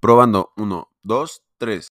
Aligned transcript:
Probando. 0.00 0.52
1, 0.56 0.88
2, 1.04 1.42
3. 1.58 1.88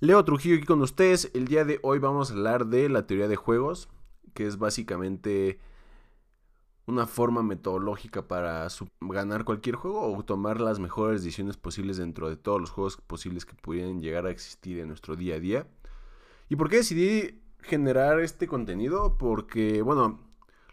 Leo 0.00 0.24
Trujillo 0.24 0.56
aquí 0.56 0.66
con 0.66 0.82
ustedes. 0.82 1.30
El 1.32 1.46
día 1.46 1.64
de 1.64 1.78
hoy 1.82 2.00
vamos 2.00 2.30
a 2.30 2.34
hablar 2.34 2.66
de 2.66 2.88
la 2.88 3.06
teoría 3.06 3.28
de 3.28 3.36
juegos, 3.36 3.88
que 4.34 4.46
es 4.46 4.58
básicamente 4.58 5.60
una 6.86 7.06
forma 7.06 7.42
metodológica 7.42 8.26
para 8.26 8.66
ganar 9.00 9.44
cualquier 9.44 9.76
juego 9.76 10.12
o 10.12 10.24
tomar 10.24 10.60
las 10.60 10.80
mejores 10.80 11.22
decisiones 11.22 11.56
posibles 11.56 11.96
dentro 11.98 12.28
de 12.28 12.36
todos 12.36 12.60
los 12.60 12.70
juegos 12.70 12.96
posibles 12.96 13.44
que 13.44 13.54
pudieran 13.54 14.00
llegar 14.00 14.26
a 14.26 14.30
existir 14.30 14.80
en 14.80 14.88
nuestro 14.88 15.14
día 15.14 15.36
a 15.36 15.40
día. 15.40 15.66
¿Y 16.48 16.56
por 16.56 16.68
qué 16.68 16.76
decidí 16.76 17.45
generar 17.66 18.20
este 18.20 18.46
contenido? 18.46 19.18
Porque, 19.18 19.82
bueno, 19.82 20.20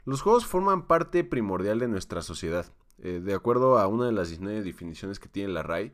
los 0.05 0.21
juegos 0.21 0.45
forman 0.45 0.87
parte 0.87 1.23
primordial 1.23 1.79
de 1.79 1.87
nuestra 1.87 2.21
sociedad. 2.21 2.65
Eh, 2.99 3.19
de 3.23 3.33
acuerdo 3.33 3.79
a 3.79 3.87
una 3.87 4.05
de 4.05 4.11
las 4.11 4.29
19 4.29 4.61
definiciones 4.61 5.19
que 5.19 5.27
tiene 5.27 5.51
la 5.51 5.63
RAI, 5.63 5.93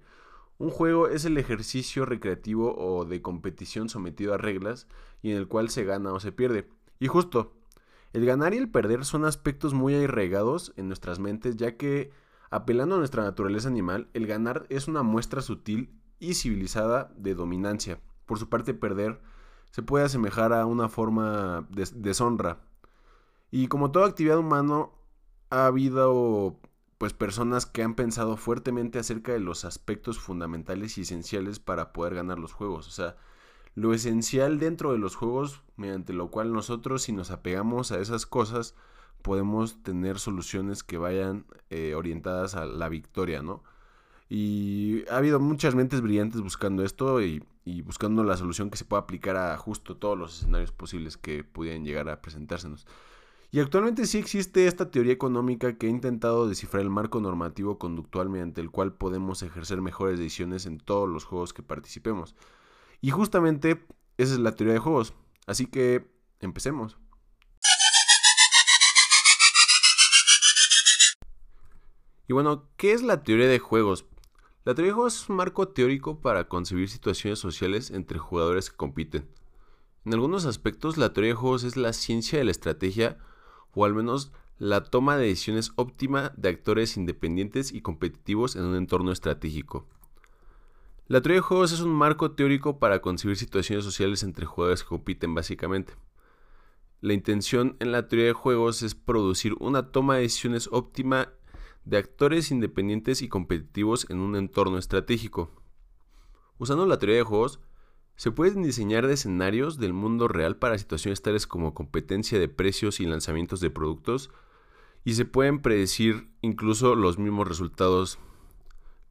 un 0.58 0.70
juego 0.70 1.08
es 1.08 1.24
el 1.24 1.38
ejercicio 1.38 2.06
recreativo 2.06 2.76
o 2.78 3.06
de 3.06 3.22
competición 3.22 3.88
sometido 3.88 4.34
a 4.34 4.38
reglas 4.38 4.88
y 5.22 5.32
en 5.32 5.38
el 5.38 5.48
cual 5.48 5.70
se 5.70 5.86
gana 5.86 6.12
o 6.12 6.20
se 6.20 6.34
pierde. 6.34 6.68
Y 7.00 7.08
justo, 7.08 7.54
el 8.12 8.26
ganar 8.26 8.54
y 8.54 8.58
el 8.58 8.70
perder 8.70 9.06
son 9.06 9.24
aspectos 9.24 9.74
muy 9.74 9.96
arraigados 9.96 10.74
en 10.76 10.88
nuestras 10.88 11.20
mentes, 11.20 11.56
ya 11.56 11.78
que, 11.78 12.12
apelando 12.50 12.96
a 12.96 12.98
nuestra 12.98 13.24
naturaleza 13.24 13.70
animal, 13.70 14.10
el 14.14 14.28
ganar 14.28 14.66
es 14.70 14.88
una 14.88 15.02
muestra 15.02 15.42
sutil 15.42 15.98
y 16.20 16.34
civilizada 16.34 17.14
de 17.16 17.36
dominancia. 17.36 18.02
Por 18.26 18.38
su 18.38 18.50
parte, 18.50 18.74
perder 18.74 19.22
se 19.72 19.84
puede 19.84 20.06
asemejar 20.06 20.54
a 20.54 20.66
una 20.66 20.90
forma 20.90 21.68
de 21.70 21.88
deshonra. 21.96 22.60
Y 23.52 23.68
como 23.68 23.92
toda 23.92 24.08
actividad 24.08 24.38
humana, 24.38 24.88
ha 25.50 25.66
habido 25.66 26.60
pues 26.98 27.14
personas 27.14 27.66
que 27.66 27.82
han 27.82 27.96
pensado 27.96 28.36
fuertemente 28.36 29.00
acerca 29.00 29.32
de 29.32 29.40
los 29.40 29.64
aspectos 29.64 30.20
fundamentales 30.20 30.98
y 30.98 31.02
esenciales 31.02 31.60
para 31.60 31.94
poder 31.94 32.16
ganar 32.16 32.40
los 32.40 32.52
juegos. 32.52 32.88
O 32.88 32.92
sea, 32.92 33.16
lo 33.74 33.94
esencial 33.94 34.60
dentro 34.60 34.92
de 34.92 34.98
los 34.98 35.16
juegos, 35.16 35.64
mediante 35.78 36.12
lo 36.12 36.30
cual 36.30 36.52
nosotros 36.52 37.04
si 37.04 37.14
nos 37.14 37.32
apegamos 37.32 37.94
a 37.94 38.00
esas 38.00 38.26
cosas, 38.26 38.76
podemos 39.22 39.82
tener 39.82 40.20
soluciones 40.20 40.84
que 40.84 40.98
vayan 40.98 41.46
eh, 41.70 41.96
orientadas 41.96 42.56
a 42.56 42.66
la 42.66 42.90
victoria, 42.90 43.42
¿no? 43.42 43.64
Y 44.30 45.04
ha 45.10 45.18
habido 45.18 45.40
muchas 45.40 45.74
mentes 45.74 46.02
brillantes 46.02 46.40
buscando 46.42 46.84
esto 46.84 47.22
y, 47.22 47.44
buscando 47.84 48.24
la 48.24 48.38
solución 48.38 48.70
que 48.70 48.78
se 48.78 48.86
pueda 48.86 49.02
aplicar 49.02 49.36
a 49.38 49.58
justo 49.58 49.98
todos 49.98 50.18
los 50.18 50.40
escenarios 50.40 50.72
posibles 50.72 51.18
que 51.18 51.44
pudieran 51.44 51.84
llegar 51.84 52.10
a 52.10 52.22
presentársenos. 52.22 52.86
Y 53.52 53.60
actualmente 53.60 54.06
sí 54.06 54.20
existe 54.20 54.68
esta 54.68 54.92
teoría 54.92 55.14
económica 55.14 55.76
que 55.78 55.88
ha 55.88 55.90
intentado 55.90 56.48
descifrar 56.48 56.84
el 56.84 56.92
marco 56.92 57.20
normativo 57.20 57.80
conductual 57.80 58.30
mediante 58.30 58.62
el 58.62 58.70
cual 58.70 58.94
podemos 58.94 59.42
ejercer 59.42 59.82
mejores 59.82 60.20
decisiones 60.20 60.68
en 60.68 60.78
todos 60.80 61.10
los 61.10 61.26
juegos 61.26 61.52
que 61.52 61.64
participemos. 61.64 62.36
Y 63.02 63.10
justamente 63.10 63.84
esa 64.18 64.34
es 64.34 64.40
la 64.40 64.52
teoría 64.52 64.74
de 64.74 64.80
juegos. 64.80 65.16
Así 65.48 65.66
que 65.66 66.08
empecemos. 66.42 66.98
Y 72.28 72.34
bueno, 72.34 72.70
¿qué 72.78 72.94
es 72.94 73.02
la 73.02 73.24
teoría 73.24 73.48
de 73.48 73.58
juegos? 73.58 74.06
La 74.66 74.76
teoría 74.76 74.92
de 74.92 74.96
juegos 74.96 75.22
es 75.22 75.30
un 75.30 75.38
marco 75.38 75.70
teórico 75.70 76.20
para 76.20 76.50
concebir 76.50 76.90
situaciones 76.90 77.40
sociales 77.40 77.92
entre 77.92 78.20
jugadores 78.20 78.70
que 78.70 78.76
compiten. 78.76 79.26
En 80.04 80.14
algunos 80.14 80.46
aspectos, 80.46 80.98
la 80.98 81.14
teoría 81.14 81.32
de 81.32 81.40
juegos 81.40 81.64
es 81.64 81.78
la 81.78 81.94
ciencia 81.94 82.40
de 82.40 82.46
la 82.46 82.52
estrategia 82.52 83.18
o 83.74 83.86
al 83.86 83.94
menos 83.94 84.34
la 84.58 84.84
toma 84.84 85.16
de 85.16 85.28
decisiones 85.28 85.72
óptima 85.78 86.34
de 86.36 86.50
actores 86.50 86.98
independientes 86.98 87.72
y 87.72 87.82
competitivos 87.82 88.58
en 88.58 88.66
un 88.66 88.76
entorno 88.76 89.14
estratégico. 89.14 89.88
La 91.08 91.22
teoría 91.22 91.38
de 91.38 91.48
juegos 91.48 91.72
es 91.72 91.80
un 91.80 91.92
marco 91.92 92.32
teórico 92.32 92.80
para 92.80 93.02
concebir 93.02 93.38
situaciones 93.38 93.86
sociales 93.86 94.24
entre 94.24 94.46
jugadores 94.46 94.84
que 94.84 94.90
compiten 94.90 95.34
básicamente. 95.34 95.94
La 97.00 97.14
intención 97.14 97.78
en 97.80 97.94
la 97.94 98.10
teoría 98.10 98.28
de 98.28 98.34
juegos 98.34 98.84
es 98.84 98.94
producir 98.94 99.56
una 99.62 99.92
toma 99.92 100.16
de 100.16 100.24
decisiones 100.24 100.68
óptima 100.72 101.30
de 101.86 101.98
actores 101.98 102.52
independientes 102.52 103.22
y 103.22 103.28
competitivos 103.30 104.10
en 104.10 104.20
un 104.20 104.36
entorno 104.36 104.78
estratégico. 104.78 105.52
Usando 106.58 106.86
la 106.86 107.00
teoría 107.00 107.18
de 107.18 107.24
juegos, 107.24 107.60
se 108.16 108.32
pueden 108.32 108.64
diseñar 108.64 109.06
escenarios 109.06 109.80
del 109.80 109.94
mundo 109.94 110.28
real 110.28 110.58
para 110.58 110.78
situaciones 110.78 111.22
tales 111.22 111.48
como 111.48 111.74
competencia 111.74 112.38
de 112.38 112.50
precios 112.50 113.00
y 113.00 113.06
lanzamientos 113.06 113.62
de 113.62 113.70
productos 113.70 114.30
y 115.06 115.14
se 115.14 115.24
pueden 115.26 115.62
predecir 115.62 116.30
incluso 116.42 116.96
los 116.96 117.18
mismos 117.18 117.48
resultados. 117.48 118.20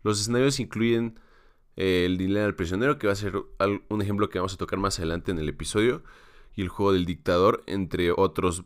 Los 0.02 0.20
escenarios 0.20 0.60
incluyen 0.60 1.18
eh, 1.76 2.04
el 2.04 2.18
dinero 2.18 2.42
del 2.42 2.54
prisionero, 2.54 2.98
que 2.98 3.06
va 3.06 3.14
a 3.14 3.16
ser 3.16 3.34
un 3.88 4.02
ejemplo 4.02 4.28
que 4.28 4.38
vamos 4.38 4.54
a 4.54 4.58
tocar 4.58 4.78
más 4.78 4.98
adelante 4.98 5.30
en 5.30 5.38
el 5.38 5.48
episodio, 5.48 6.02
y 6.54 6.62
el 6.62 6.68
juego 6.68 6.92
del 6.92 7.06
dictador, 7.06 7.62
entre 7.66 8.10
otros 8.10 8.64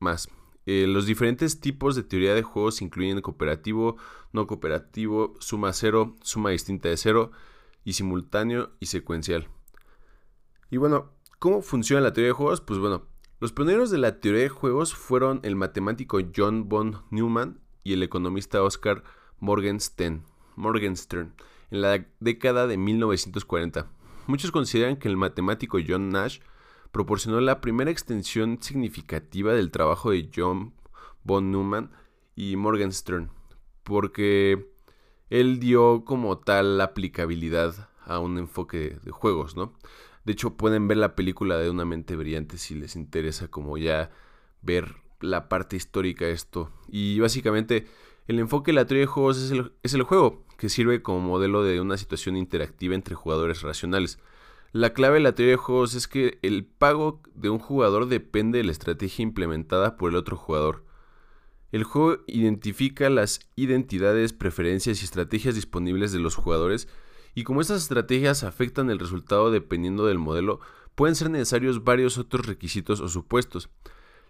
más. 0.00 0.28
Eh, 0.66 0.86
los 0.86 1.06
diferentes 1.06 1.60
tipos 1.60 1.94
de 1.94 2.02
teoría 2.02 2.34
de 2.34 2.42
juegos 2.42 2.80
incluyen 2.80 3.20
cooperativo, 3.20 3.96
no 4.32 4.46
cooperativo, 4.46 5.34
suma 5.40 5.72
cero, 5.72 6.16
suma 6.22 6.50
distinta 6.50 6.88
de 6.88 6.96
cero, 6.96 7.30
y 7.84 7.92
simultáneo 7.92 8.70
y 8.80 8.86
secuencial. 8.86 9.48
Y 10.70 10.78
bueno, 10.78 11.12
¿cómo 11.38 11.62
funciona 11.62 12.02
la 12.02 12.12
teoría 12.12 12.30
de 12.30 12.34
juegos? 12.34 12.60
Pues 12.60 12.78
bueno, 12.78 13.06
los 13.40 13.52
pioneros 13.52 13.90
de 13.90 13.98
la 13.98 14.20
teoría 14.20 14.42
de 14.42 14.48
juegos 14.48 14.94
fueron 14.94 15.40
el 15.42 15.54
matemático 15.54 16.18
John 16.34 16.68
von 16.68 17.02
Neumann 17.10 17.60
y 17.82 17.92
el 17.92 18.02
economista 18.02 18.62
Oscar 18.62 19.04
Morgenstern, 19.38 20.24
Morgenstern 20.56 21.34
en 21.70 21.82
la 21.82 22.06
década 22.20 22.66
de 22.66 22.78
1940. 22.78 23.90
Muchos 24.26 24.50
consideran 24.50 24.96
que 24.96 25.08
el 25.08 25.18
matemático 25.18 25.78
John 25.86 26.08
Nash 26.08 26.40
proporcionó 26.94 27.40
la 27.40 27.60
primera 27.60 27.90
extensión 27.90 28.62
significativa 28.62 29.52
del 29.52 29.72
trabajo 29.72 30.12
de 30.12 30.30
John 30.34 30.72
von 31.24 31.50
Neumann 31.50 31.90
y 32.36 32.54
Morgenstern, 32.54 33.30
porque 33.82 34.70
él 35.28 35.58
dio 35.58 36.04
como 36.04 36.38
tal 36.38 36.80
aplicabilidad 36.80 37.90
a 38.06 38.20
un 38.20 38.38
enfoque 38.38 39.00
de 39.02 39.10
juegos, 39.10 39.56
¿no? 39.56 39.74
De 40.24 40.34
hecho, 40.34 40.56
pueden 40.56 40.86
ver 40.86 40.98
la 40.98 41.16
película 41.16 41.58
de 41.58 41.68
Una 41.68 41.84
mente 41.84 42.14
brillante 42.14 42.58
si 42.58 42.76
les 42.76 42.94
interesa 42.94 43.48
como 43.48 43.76
ya 43.76 44.12
ver 44.62 44.94
la 45.20 45.48
parte 45.48 45.74
histórica 45.74 46.26
de 46.26 46.32
esto. 46.32 46.70
Y 46.88 47.18
básicamente 47.18 47.88
el 48.28 48.38
enfoque 48.38 48.70
de 48.70 48.76
la 48.76 48.86
teoría 48.86 49.02
de 49.02 49.06
juegos 49.06 49.38
es 49.82 49.94
el 49.94 50.02
juego, 50.04 50.44
que 50.58 50.68
sirve 50.68 51.02
como 51.02 51.18
modelo 51.18 51.64
de 51.64 51.80
una 51.80 51.96
situación 51.96 52.36
interactiva 52.36 52.94
entre 52.94 53.16
jugadores 53.16 53.62
racionales. 53.62 54.20
La 54.74 54.92
clave 54.92 55.18
de 55.18 55.20
la 55.20 55.36
teoría 55.36 55.52
de 55.52 55.56
juegos 55.56 55.94
es 55.94 56.08
que 56.08 56.40
el 56.42 56.64
pago 56.64 57.22
de 57.36 57.48
un 57.48 57.60
jugador 57.60 58.08
depende 58.08 58.58
de 58.58 58.64
la 58.64 58.72
estrategia 58.72 59.22
implementada 59.22 59.96
por 59.96 60.10
el 60.10 60.16
otro 60.16 60.36
jugador. 60.36 60.84
El 61.70 61.84
juego 61.84 62.24
identifica 62.26 63.08
las 63.08 63.48
identidades, 63.54 64.32
preferencias 64.32 65.00
y 65.00 65.04
estrategias 65.04 65.54
disponibles 65.54 66.10
de 66.10 66.18
los 66.18 66.34
jugadores 66.34 66.88
y 67.36 67.44
como 67.44 67.60
estas 67.60 67.82
estrategias 67.82 68.42
afectan 68.42 68.90
el 68.90 68.98
resultado 68.98 69.52
dependiendo 69.52 70.06
del 70.06 70.18
modelo, 70.18 70.58
pueden 70.96 71.14
ser 71.14 71.30
necesarios 71.30 71.84
varios 71.84 72.18
otros 72.18 72.44
requisitos 72.44 73.00
o 73.00 73.06
supuestos. 73.06 73.70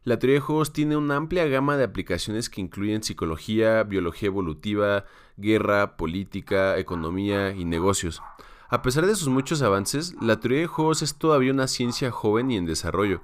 La 0.02 0.18
teoría 0.18 0.34
de 0.34 0.40
juegos 0.40 0.74
tiene 0.74 0.98
una 0.98 1.16
amplia 1.16 1.46
gama 1.46 1.78
de 1.78 1.84
aplicaciones 1.84 2.50
que 2.50 2.60
incluyen 2.60 3.02
psicología, 3.02 3.82
biología 3.84 4.26
evolutiva, 4.26 5.06
guerra, 5.38 5.96
política, 5.96 6.76
economía 6.76 7.54
y 7.54 7.64
negocios. 7.64 8.20
A 8.68 8.82
pesar 8.82 9.06
de 9.06 9.14
sus 9.14 9.28
muchos 9.28 9.62
avances, 9.62 10.14
la 10.20 10.40
teoría 10.40 10.60
de 10.60 10.66
juegos 10.66 11.02
es 11.02 11.16
todavía 11.16 11.52
una 11.52 11.68
ciencia 11.68 12.10
joven 12.10 12.50
y 12.50 12.56
en 12.56 12.64
desarrollo. 12.64 13.22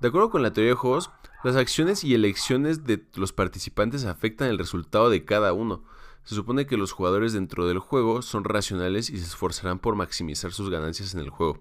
De 0.00 0.08
acuerdo 0.08 0.30
con 0.30 0.42
la 0.42 0.52
teoría 0.52 0.70
de 0.70 0.76
juegos, 0.76 1.10
las 1.44 1.56
acciones 1.56 2.04
y 2.04 2.14
elecciones 2.14 2.84
de 2.84 3.04
los 3.14 3.32
participantes 3.32 4.06
afectan 4.06 4.48
el 4.48 4.58
resultado 4.58 5.10
de 5.10 5.24
cada 5.24 5.52
uno. 5.52 5.84
Se 6.24 6.34
supone 6.34 6.66
que 6.66 6.78
los 6.78 6.92
jugadores 6.92 7.32
dentro 7.32 7.66
del 7.66 7.78
juego 7.78 8.22
son 8.22 8.44
racionales 8.44 9.10
y 9.10 9.18
se 9.18 9.24
esforzarán 9.24 9.78
por 9.78 9.96
maximizar 9.96 10.52
sus 10.52 10.70
ganancias 10.70 11.14
en 11.14 11.20
el 11.20 11.30
juego. 11.30 11.58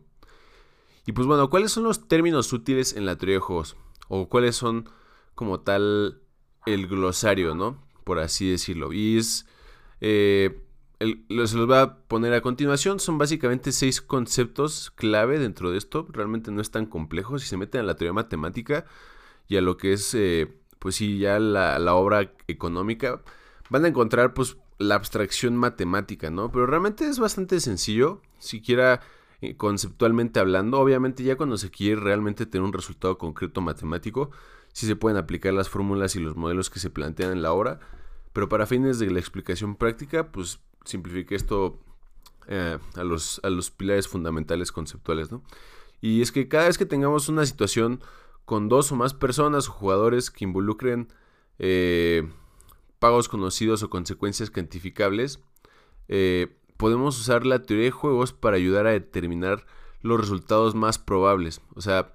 Y 1.05 1.11
pues 1.11 1.27
bueno, 1.27 1.49
¿cuáles 1.49 1.71
son 1.71 1.83
los 1.83 2.07
términos 2.07 2.53
útiles 2.53 2.95
en 2.95 3.05
la 3.05 3.17
teoría 3.17 3.35
de 3.35 3.41
juegos? 3.41 3.75
O 4.07 4.29
cuáles 4.29 4.55
son 4.55 4.89
como 5.35 5.59
tal 5.61 6.21
el 6.65 6.87
glosario, 6.87 7.55
¿no? 7.55 7.81
Por 8.05 8.19
así 8.19 8.49
decirlo. 8.49 8.93
Y 8.93 9.17
es... 9.17 9.45
Eh, 10.01 10.65
se 10.99 11.17
los 11.29 11.55
voy 11.67 11.77
a 11.77 11.97
poner 12.07 12.33
a 12.33 12.41
continuación. 12.41 12.99
Son 12.99 13.17
básicamente 13.17 13.71
seis 13.71 14.01
conceptos 14.01 14.91
clave 14.91 15.39
dentro 15.39 15.71
de 15.71 15.77
esto. 15.77 16.07
Realmente 16.09 16.51
no 16.51 16.61
es 16.61 16.71
tan 16.71 16.85
complejo. 16.85 17.39
Si 17.39 17.47
se 17.47 17.57
meten 17.57 17.81
a 17.81 17.83
la 17.83 17.95
teoría 17.95 18.13
matemática 18.13 18.85
y 19.47 19.57
a 19.57 19.61
lo 19.61 19.77
que 19.77 19.93
es, 19.93 20.13
eh, 20.13 20.53
pues 20.79 20.95
sí, 20.95 21.19
ya 21.19 21.39
la, 21.39 21.79
la, 21.79 21.95
obra 21.95 22.33
económica, 22.47 23.21
van 23.69 23.85
a 23.85 23.87
encontrar 23.87 24.33
pues 24.33 24.57
la 24.77 24.95
abstracción 24.95 25.55
matemática, 25.57 26.29
¿no? 26.29 26.51
Pero 26.51 26.65
realmente 26.65 27.07
es 27.07 27.19
bastante 27.19 27.59
sencillo. 27.59 28.21
Siquiera 28.37 29.01
eh, 29.41 29.55
conceptualmente 29.55 30.39
hablando. 30.39 30.79
Obviamente 30.79 31.23
ya 31.23 31.37
cuando 31.37 31.57
se 31.57 31.71
quiere 31.71 32.01
realmente 32.01 32.45
tener 32.45 32.65
un 32.65 32.73
resultado 32.73 33.17
concreto 33.17 33.61
matemático, 33.61 34.31
sí 34.73 34.85
se 34.85 34.97
pueden 34.97 35.17
aplicar 35.17 35.53
las 35.53 35.69
fórmulas 35.69 36.15
y 36.15 36.19
los 36.19 36.35
modelos 36.35 36.69
que 36.69 36.79
se 36.79 36.89
plantean 36.89 37.31
en 37.31 37.41
la 37.41 37.53
obra, 37.53 37.79
pero 38.33 38.49
para 38.49 38.65
fines 38.67 38.99
de 38.99 39.09
la 39.09 39.19
explicación 39.19 39.75
práctica, 39.75 40.31
pues 40.31 40.59
simplifique 40.85 41.35
esto 41.35 41.79
eh, 42.47 42.77
a, 42.95 43.03
los, 43.03 43.39
a 43.43 43.49
los 43.49 43.71
pilares 43.71 44.07
fundamentales 44.07 44.71
conceptuales, 44.71 45.31
¿no? 45.31 45.43
Y 46.01 46.21
es 46.21 46.31
que 46.31 46.47
cada 46.47 46.67
vez 46.67 46.77
que 46.77 46.85
tengamos 46.85 47.29
una 47.29 47.45
situación 47.45 48.01
con 48.45 48.69
dos 48.69 48.91
o 48.91 48.95
más 48.95 49.13
personas 49.13 49.67
o 49.67 49.71
jugadores 49.71 50.31
que 50.31 50.45
involucren 50.45 51.09
eh, 51.59 52.27
pagos 52.99 53.29
conocidos 53.29 53.83
o 53.83 53.89
consecuencias 53.89 54.49
cuantificables, 54.49 55.39
eh, 56.07 56.57
podemos 56.77 57.19
usar 57.19 57.45
la 57.45 57.61
teoría 57.61 57.85
de 57.85 57.91
juegos 57.91 58.33
para 58.33 58.55
ayudar 58.55 58.87
a 58.87 58.91
determinar 58.91 59.65
los 60.01 60.19
resultados 60.19 60.75
más 60.75 60.97
probables. 60.97 61.61
O 61.75 61.81
sea, 61.81 62.13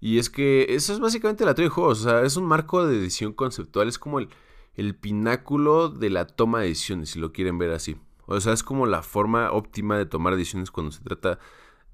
y 0.00 0.18
es 0.18 0.30
que 0.30 0.66
eso 0.70 0.92
es 0.92 1.00
básicamente 1.00 1.44
la 1.44 1.54
teoría 1.54 1.70
de 1.70 1.74
juegos. 1.74 2.00
O 2.02 2.04
sea, 2.04 2.22
es 2.22 2.36
un 2.36 2.44
marco 2.44 2.86
de 2.86 2.98
decisión 2.98 3.32
conceptual. 3.32 3.88
Es 3.88 3.98
como 3.98 4.18
el, 4.18 4.28
el 4.76 4.94
pináculo 4.94 5.88
de 5.88 6.10
la 6.10 6.26
toma 6.26 6.60
de 6.60 6.68
decisiones, 6.68 7.10
si 7.10 7.18
lo 7.18 7.32
quieren 7.32 7.58
ver 7.58 7.70
así. 7.70 7.96
O 8.26 8.40
sea, 8.40 8.52
es 8.52 8.62
como 8.62 8.86
la 8.86 9.02
forma 9.02 9.50
óptima 9.52 9.96
de 9.96 10.06
tomar 10.06 10.36
decisiones 10.36 10.70
cuando 10.70 10.92
se 10.92 11.02
trata 11.02 11.38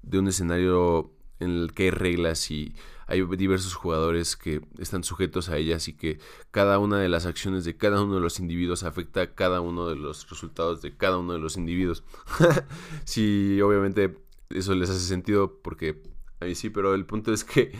de 0.01 0.19
un 0.19 0.27
escenario 0.27 1.11
en 1.39 1.51
el 1.51 1.73
que 1.73 1.83
hay 1.83 1.91
reglas 1.91 2.51
y 2.51 2.75
hay 3.07 3.21
diversos 3.35 3.75
jugadores 3.75 4.35
que 4.35 4.61
están 4.79 5.03
sujetos 5.03 5.49
a 5.49 5.57
ellas 5.57 5.87
y 5.87 5.93
que 5.93 6.19
cada 6.51 6.79
una 6.79 6.99
de 6.99 7.09
las 7.09 7.25
acciones 7.25 7.65
de 7.65 7.77
cada 7.77 8.01
uno 8.01 8.15
de 8.15 8.21
los 8.21 8.39
individuos 8.39 8.83
afecta 8.83 9.21
a 9.21 9.35
cada 9.35 9.61
uno 9.61 9.87
de 9.87 9.95
los 9.95 10.29
resultados 10.29 10.81
de 10.81 10.95
cada 10.95 11.17
uno 11.17 11.33
de 11.33 11.39
los 11.39 11.57
individuos. 11.57 12.03
sí, 13.05 13.59
obviamente 13.61 14.17
eso 14.49 14.73
les 14.73 14.89
hace 14.89 15.01
sentido 15.01 15.59
porque 15.61 16.01
a 16.39 16.45
mí 16.45 16.55
sí, 16.55 16.69
pero 16.69 16.95
el 16.95 17.05
punto 17.05 17.33
es 17.33 17.43
que 17.43 17.73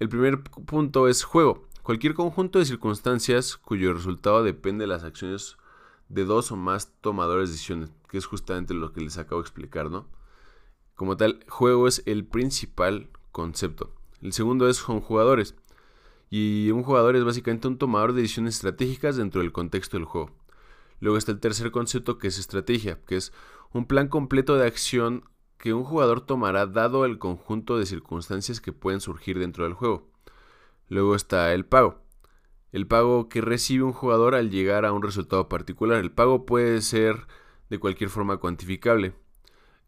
el 0.00 0.08
primer 0.08 0.42
punto 0.42 1.08
es 1.08 1.24
juego. 1.24 1.66
Cualquier 1.84 2.14
conjunto 2.14 2.58
de 2.58 2.64
circunstancias 2.64 3.58
cuyo 3.58 3.92
resultado 3.92 4.42
depende 4.42 4.84
de 4.84 4.86
las 4.86 5.04
acciones 5.04 5.58
de 6.08 6.24
dos 6.24 6.50
o 6.50 6.56
más 6.56 6.94
tomadores 7.02 7.50
de 7.50 7.52
decisiones, 7.52 7.90
que 8.08 8.16
es 8.16 8.24
justamente 8.24 8.72
lo 8.72 8.94
que 8.94 9.02
les 9.02 9.18
acabo 9.18 9.42
de 9.42 9.44
explicar, 9.44 9.90
¿no? 9.90 10.08
Como 10.94 11.18
tal, 11.18 11.44
juego 11.46 11.86
es 11.86 12.02
el 12.06 12.24
principal 12.24 13.10
concepto. 13.32 13.92
El 14.22 14.32
segundo 14.32 14.66
es 14.66 14.80
con 14.80 15.02
jugadores. 15.02 15.56
Y 16.30 16.70
un 16.70 16.84
jugador 16.84 17.16
es 17.16 17.24
básicamente 17.24 17.68
un 17.68 17.76
tomador 17.76 18.14
de 18.14 18.22
decisiones 18.22 18.54
estratégicas 18.54 19.16
dentro 19.16 19.42
del 19.42 19.52
contexto 19.52 19.98
del 19.98 20.06
juego. 20.06 20.30
Luego 21.00 21.18
está 21.18 21.32
el 21.32 21.40
tercer 21.40 21.70
concepto 21.70 22.16
que 22.16 22.28
es 22.28 22.38
estrategia, 22.38 23.04
que 23.04 23.16
es 23.16 23.30
un 23.74 23.84
plan 23.84 24.08
completo 24.08 24.56
de 24.56 24.66
acción 24.66 25.24
que 25.58 25.74
un 25.74 25.84
jugador 25.84 26.22
tomará 26.22 26.64
dado 26.64 27.04
el 27.04 27.18
conjunto 27.18 27.76
de 27.76 27.84
circunstancias 27.84 28.62
que 28.62 28.72
pueden 28.72 29.02
surgir 29.02 29.38
dentro 29.38 29.64
del 29.64 29.74
juego. 29.74 30.13
Luego 30.88 31.14
está 31.14 31.52
el 31.54 31.64
pago. 31.64 32.02
El 32.72 32.86
pago 32.86 33.28
que 33.28 33.40
recibe 33.40 33.84
un 33.84 33.92
jugador 33.92 34.34
al 34.34 34.50
llegar 34.50 34.84
a 34.84 34.92
un 34.92 35.02
resultado 35.02 35.48
particular. 35.48 35.98
El 35.98 36.10
pago 36.10 36.46
puede 36.46 36.80
ser 36.82 37.26
de 37.70 37.78
cualquier 37.78 38.10
forma 38.10 38.38
cuantificable. 38.38 39.14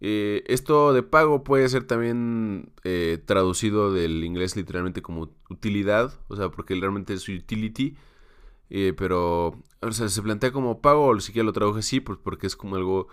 Eh, 0.01 0.45
esto 0.47 0.93
de 0.93 1.03
pago 1.03 1.43
puede 1.43 1.69
ser 1.69 1.85
también 1.85 2.73
eh, 2.85 3.19
traducido 3.25 3.93
del 3.93 4.25
inglés 4.25 4.55
literalmente 4.57 5.03
como 5.03 5.35
utilidad, 5.49 6.21
o 6.29 6.37
sea, 6.37 6.51
porque 6.51 6.75
realmente 6.75 7.15
es 7.15 7.29
utility, 7.29 7.97
eh, 8.69 8.93
pero 8.97 9.63
o 9.81 9.93
sea, 9.93 10.09
se 10.09 10.23
plantea 10.23 10.53
como 10.53 10.81
pago, 10.83 11.07
o 11.07 11.21
si 11.21 11.29
siquiera 11.29 11.47
lo 11.47 11.53
traduje 11.53 11.81
así, 11.81 12.01
pues 12.01 12.19
porque 12.23 12.47
es 12.47 12.57
como 12.57 12.77
algo 12.77 13.09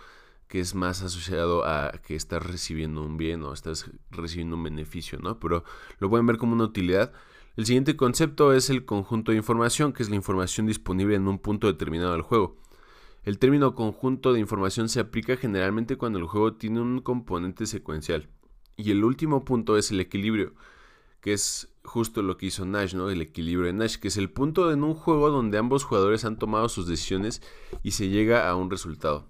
que 0.47 0.59
es 0.59 0.75
más 0.75 1.01
asociado 1.03 1.65
a 1.65 1.94
que 2.06 2.15
estás 2.15 2.45
recibiendo 2.45 3.01
un 3.01 3.18
bien 3.18 3.44
o 3.44 3.53
estás 3.53 3.89
recibiendo 4.12 4.56
un 4.56 4.63
beneficio, 4.63 5.19
¿no? 5.19 5.39
Pero 5.39 5.63
lo 6.00 6.09
pueden 6.09 6.27
ver 6.27 6.38
como 6.38 6.53
una 6.53 6.65
utilidad. 6.65 7.13
El 7.56 7.68
siguiente 7.68 7.96
concepto 7.96 8.52
es 8.52 8.72
el 8.72 8.84
conjunto 8.84 9.32
de 9.32 9.38
información, 9.38 9.94
que 9.94 10.02
es 10.02 10.10
la 10.10 10.16
información 10.16 10.66
disponible 10.66 11.16
en 11.16 11.28
un 11.28 11.38
punto 11.38 11.68
determinado 11.68 12.14
del 12.14 12.24
juego. 12.24 12.58
El 13.24 13.38
término 13.38 13.76
conjunto 13.76 14.34
de 14.34 14.40
información 14.40 14.90
se 14.90 15.00
aplica 15.00 15.38
generalmente 15.38 15.96
cuando 15.96 16.18
el 16.18 16.26
juego 16.26 16.56
tiene 16.56 16.82
un 16.82 17.00
componente 17.02 17.68
secuencial. 17.68 18.28
Y 18.76 18.90
el 18.90 19.04
último 19.04 19.46
punto 19.46 19.78
es 19.78 19.92
el 19.92 20.00
equilibrio, 20.00 20.56
que 21.22 21.34
es 21.34 21.70
justo 21.84 22.24
lo 22.24 22.38
que 22.38 22.48
hizo 22.48 22.66
Nash, 22.66 22.96
¿no? 22.96 23.12
El 23.12 23.22
equilibrio 23.22 23.68
de 23.68 23.74
Nash, 23.74 23.98
que 23.98 24.08
es 24.08 24.18
el 24.18 24.32
punto 24.32 24.72
en 24.72 24.84
un 24.84 24.96
juego 24.96 25.30
donde 25.30 25.60
ambos 25.60 25.84
jugadores 25.84 26.26
han 26.26 26.40
tomado 26.40 26.68
sus 26.70 26.88
decisiones 26.88 27.44
y 27.84 27.92
se 27.92 28.10
llega 28.10 28.50
a 28.50 28.56
un 28.56 28.72
resultado. 28.72 29.28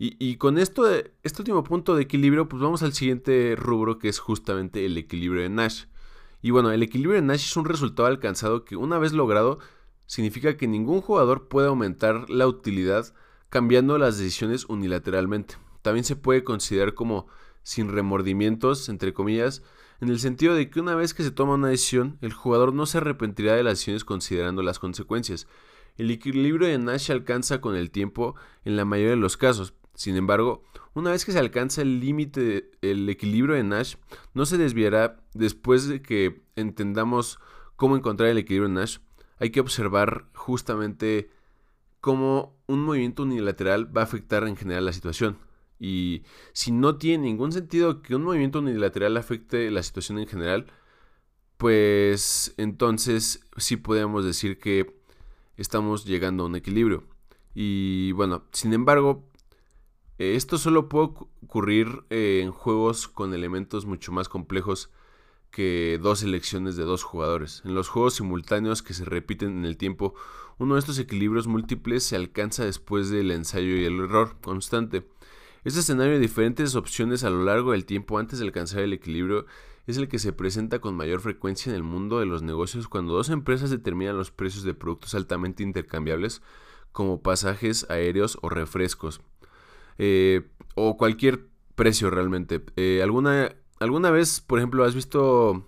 Y, 0.00 0.36
con 0.36 0.58
esto, 0.58 0.88
este 1.24 1.42
último 1.42 1.64
punto 1.64 1.96
de 1.96 2.02
equilibrio, 2.02 2.48
pues 2.48 2.62
vamos 2.62 2.84
al 2.84 2.92
siguiente 2.92 3.56
rubro 3.56 3.98
que 3.98 4.08
es 4.08 4.20
justamente 4.20 4.86
el 4.86 4.96
equilibrio 4.96 5.42
de 5.42 5.48
Nash. 5.48 5.86
Y 6.40 6.50
bueno, 6.50 6.70
el 6.70 6.82
equilibrio 6.82 7.16
de 7.16 7.26
Nash 7.26 7.46
es 7.46 7.56
un 7.56 7.64
resultado 7.64 8.08
alcanzado 8.08 8.64
que 8.64 8.76
una 8.76 8.98
vez 8.98 9.12
logrado 9.12 9.58
significa 10.06 10.56
que 10.56 10.68
ningún 10.68 11.00
jugador 11.00 11.48
puede 11.48 11.68
aumentar 11.68 12.30
la 12.30 12.46
utilidad 12.46 13.12
cambiando 13.50 13.98
las 13.98 14.18
decisiones 14.18 14.64
unilateralmente. 14.66 15.56
También 15.82 16.04
se 16.04 16.16
puede 16.16 16.44
considerar 16.44 16.94
como 16.94 17.26
sin 17.62 17.88
remordimientos, 17.88 18.88
entre 18.88 19.12
comillas, 19.12 19.62
en 20.00 20.08
el 20.10 20.20
sentido 20.20 20.54
de 20.54 20.70
que 20.70 20.80
una 20.80 20.94
vez 20.94 21.12
que 21.12 21.24
se 21.24 21.30
toma 21.30 21.54
una 21.54 21.68
decisión, 21.68 22.18
el 22.20 22.32
jugador 22.32 22.72
no 22.72 22.86
se 22.86 22.98
arrepentirá 22.98 23.54
de 23.54 23.64
las 23.64 23.72
decisiones 23.72 24.04
considerando 24.04 24.62
las 24.62 24.78
consecuencias. 24.78 25.48
El 25.96 26.10
equilibrio 26.10 26.68
de 26.68 26.78
Nash 26.78 27.10
alcanza 27.10 27.60
con 27.60 27.74
el 27.74 27.90
tiempo 27.90 28.36
en 28.64 28.76
la 28.76 28.84
mayoría 28.84 29.10
de 29.10 29.16
los 29.16 29.36
casos. 29.36 29.74
Sin 29.98 30.14
embargo, 30.14 30.62
una 30.94 31.10
vez 31.10 31.24
que 31.24 31.32
se 31.32 31.40
alcanza 31.40 31.82
el 31.82 31.98
límite, 31.98 32.70
el 32.82 33.08
equilibrio 33.08 33.56
de 33.56 33.64
Nash 33.64 33.96
no 34.32 34.46
se 34.46 34.56
desviará 34.56 35.24
después 35.34 35.88
de 35.88 36.02
que 36.02 36.40
entendamos 36.54 37.40
cómo 37.74 37.96
encontrar 37.96 38.28
el 38.28 38.38
equilibrio 38.38 38.68
de 38.68 38.74
Nash 38.76 38.98
hay 39.40 39.50
que 39.50 39.58
observar 39.58 40.26
justamente 40.34 41.30
cómo 42.00 42.56
un 42.68 42.84
movimiento 42.84 43.24
unilateral 43.24 43.94
va 43.94 44.02
a 44.02 44.04
afectar 44.04 44.46
en 44.46 44.54
general 44.54 44.84
la 44.84 44.92
situación. 44.92 45.36
Y 45.80 46.22
si 46.52 46.70
no 46.70 46.96
tiene 46.96 47.24
ningún 47.24 47.50
sentido 47.50 48.00
que 48.00 48.14
un 48.14 48.22
movimiento 48.22 48.60
unilateral 48.60 49.16
afecte 49.16 49.72
la 49.72 49.82
situación 49.82 50.20
en 50.20 50.28
general, 50.28 50.66
pues 51.56 52.54
entonces 52.56 53.44
sí 53.56 53.76
podemos 53.76 54.24
decir 54.24 54.60
que 54.60 54.94
estamos 55.56 56.04
llegando 56.04 56.44
a 56.44 56.46
un 56.46 56.54
equilibrio. 56.54 57.02
Y 57.52 58.12
bueno, 58.12 58.44
sin 58.52 58.72
embargo, 58.74 59.27
esto 60.18 60.58
solo 60.58 60.88
puede 60.88 61.10
ocurrir 61.44 62.04
eh, 62.10 62.40
en 62.42 62.50
juegos 62.50 63.06
con 63.08 63.34
elementos 63.34 63.86
mucho 63.86 64.10
más 64.10 64.28
complejos 64.28 64.90
que 65.50 65.98
dos 66.02 66.22
elecciones 66.22 66.76
de 66.76 66.84
dos 66.84 67.04
jugadores. 67.04 67.62
En 67.64 67.74
los 67.74 67.88
juegos 67.88 68.14
simultáneos 68.14 68.82
que 68.82 68.94
se 68.94 69.04
repiten 69.04 69.58
en 69.58 69.64
el 69.64 69.76
tiempo, 69.76 70.14
uno 70.58 70.74
de 70.74 70.80
estos 70.80 70.98
equilibrios 70.98 71.46
múltiples 71.46 72.02
se 72.02 72.16
alcanza 72.16 72.64
después 72.64 73.10
del 73.10 73.30
ensayo 73.30 73.76
y 73.76 73.84
el 73.84 73.98
error 74.00 74.36
constante. 74.40 75.08
Este 75.64 75.80
escenario 75.80 76.14
de 76.14 76.18
diferentes 76.18 76.74
opciones 76.74 77.24
a 77.24 77.30
lo 77.30 77.44
largo 77.44 77.72
del 77.72 77.84
tiempo 77.84 78.18
antes 78.18 78.38
de 78.38 78.44
alcanzar 78.44 78.80
el 78.80 78.92
equilibrio 78.92 79.46
es 79.86 79.96
el 79.96 80.08
que 80.08 80.18
se 80.18 80.32
presenta 80.32 80.80
con 80.80 80.96
mayor 80.96 81.20
frecuencia 81.20 81.70
en 81.70 81.76
el 81.76 81.82
mundo 81.82 82.18
de 82.18 82.26
los 82.26 82.42
negocios 82.42 82.88
cuando 82.88 83.14
dos 83.14 83.30
empresas 83.30 83.70
determinan 83.70 84.16
los 84.16 84.30
precios 84.30 84.64
de 84.64 84.74
productos 84.74 85.14
altamente 85.14 85.62
intercambiables 85.62 86.42
como 86.92 87.22
pasajes 87.22 87.88
aéreos 87.88 88.38
o 88.42 88.48
refrescos. 88.48 89.20
Eh, 89.98 90.48
o 90.74 90.96
cualquier 90.96 91.48
precio 91.74 92.10
realmente. 92.10 92.64
Eh, 92.76 93.00
alguna 93.02 93.50
¿Alguna 93.80 94.10
vez, 94.10 94.40
por 94.40 94.58
ejemplo, 94.58 94.84
has 94.84 94.94
visto 94.94 95.64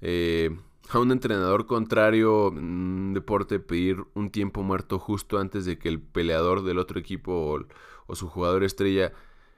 eh, 0.00 0.56
a 0.90 0.98
un 1.00 1.10
entrenador 1.10 1.66
contrario 1.66 2.48
en 2.48 2.58
un 2.58 3.14
deporte 3.14 3.58
pedir 3.58 4.04
un 4.14 4.30
tiempo 4.30 4.62
muerto 4.62 5.00
justo 5.00 5.38
antes 5.38 5.64
de 5.64 5.78
que 5.78 5.88
el 5.88 6.00
peleador 6.00 6.62
del 6.62 6.78
otro 6.78 7.00
equipo 7.00 7.58
o, 8.06 8.14
su 8.14 8.28
jugador 8.28 8.62
estrella 8.62 9.12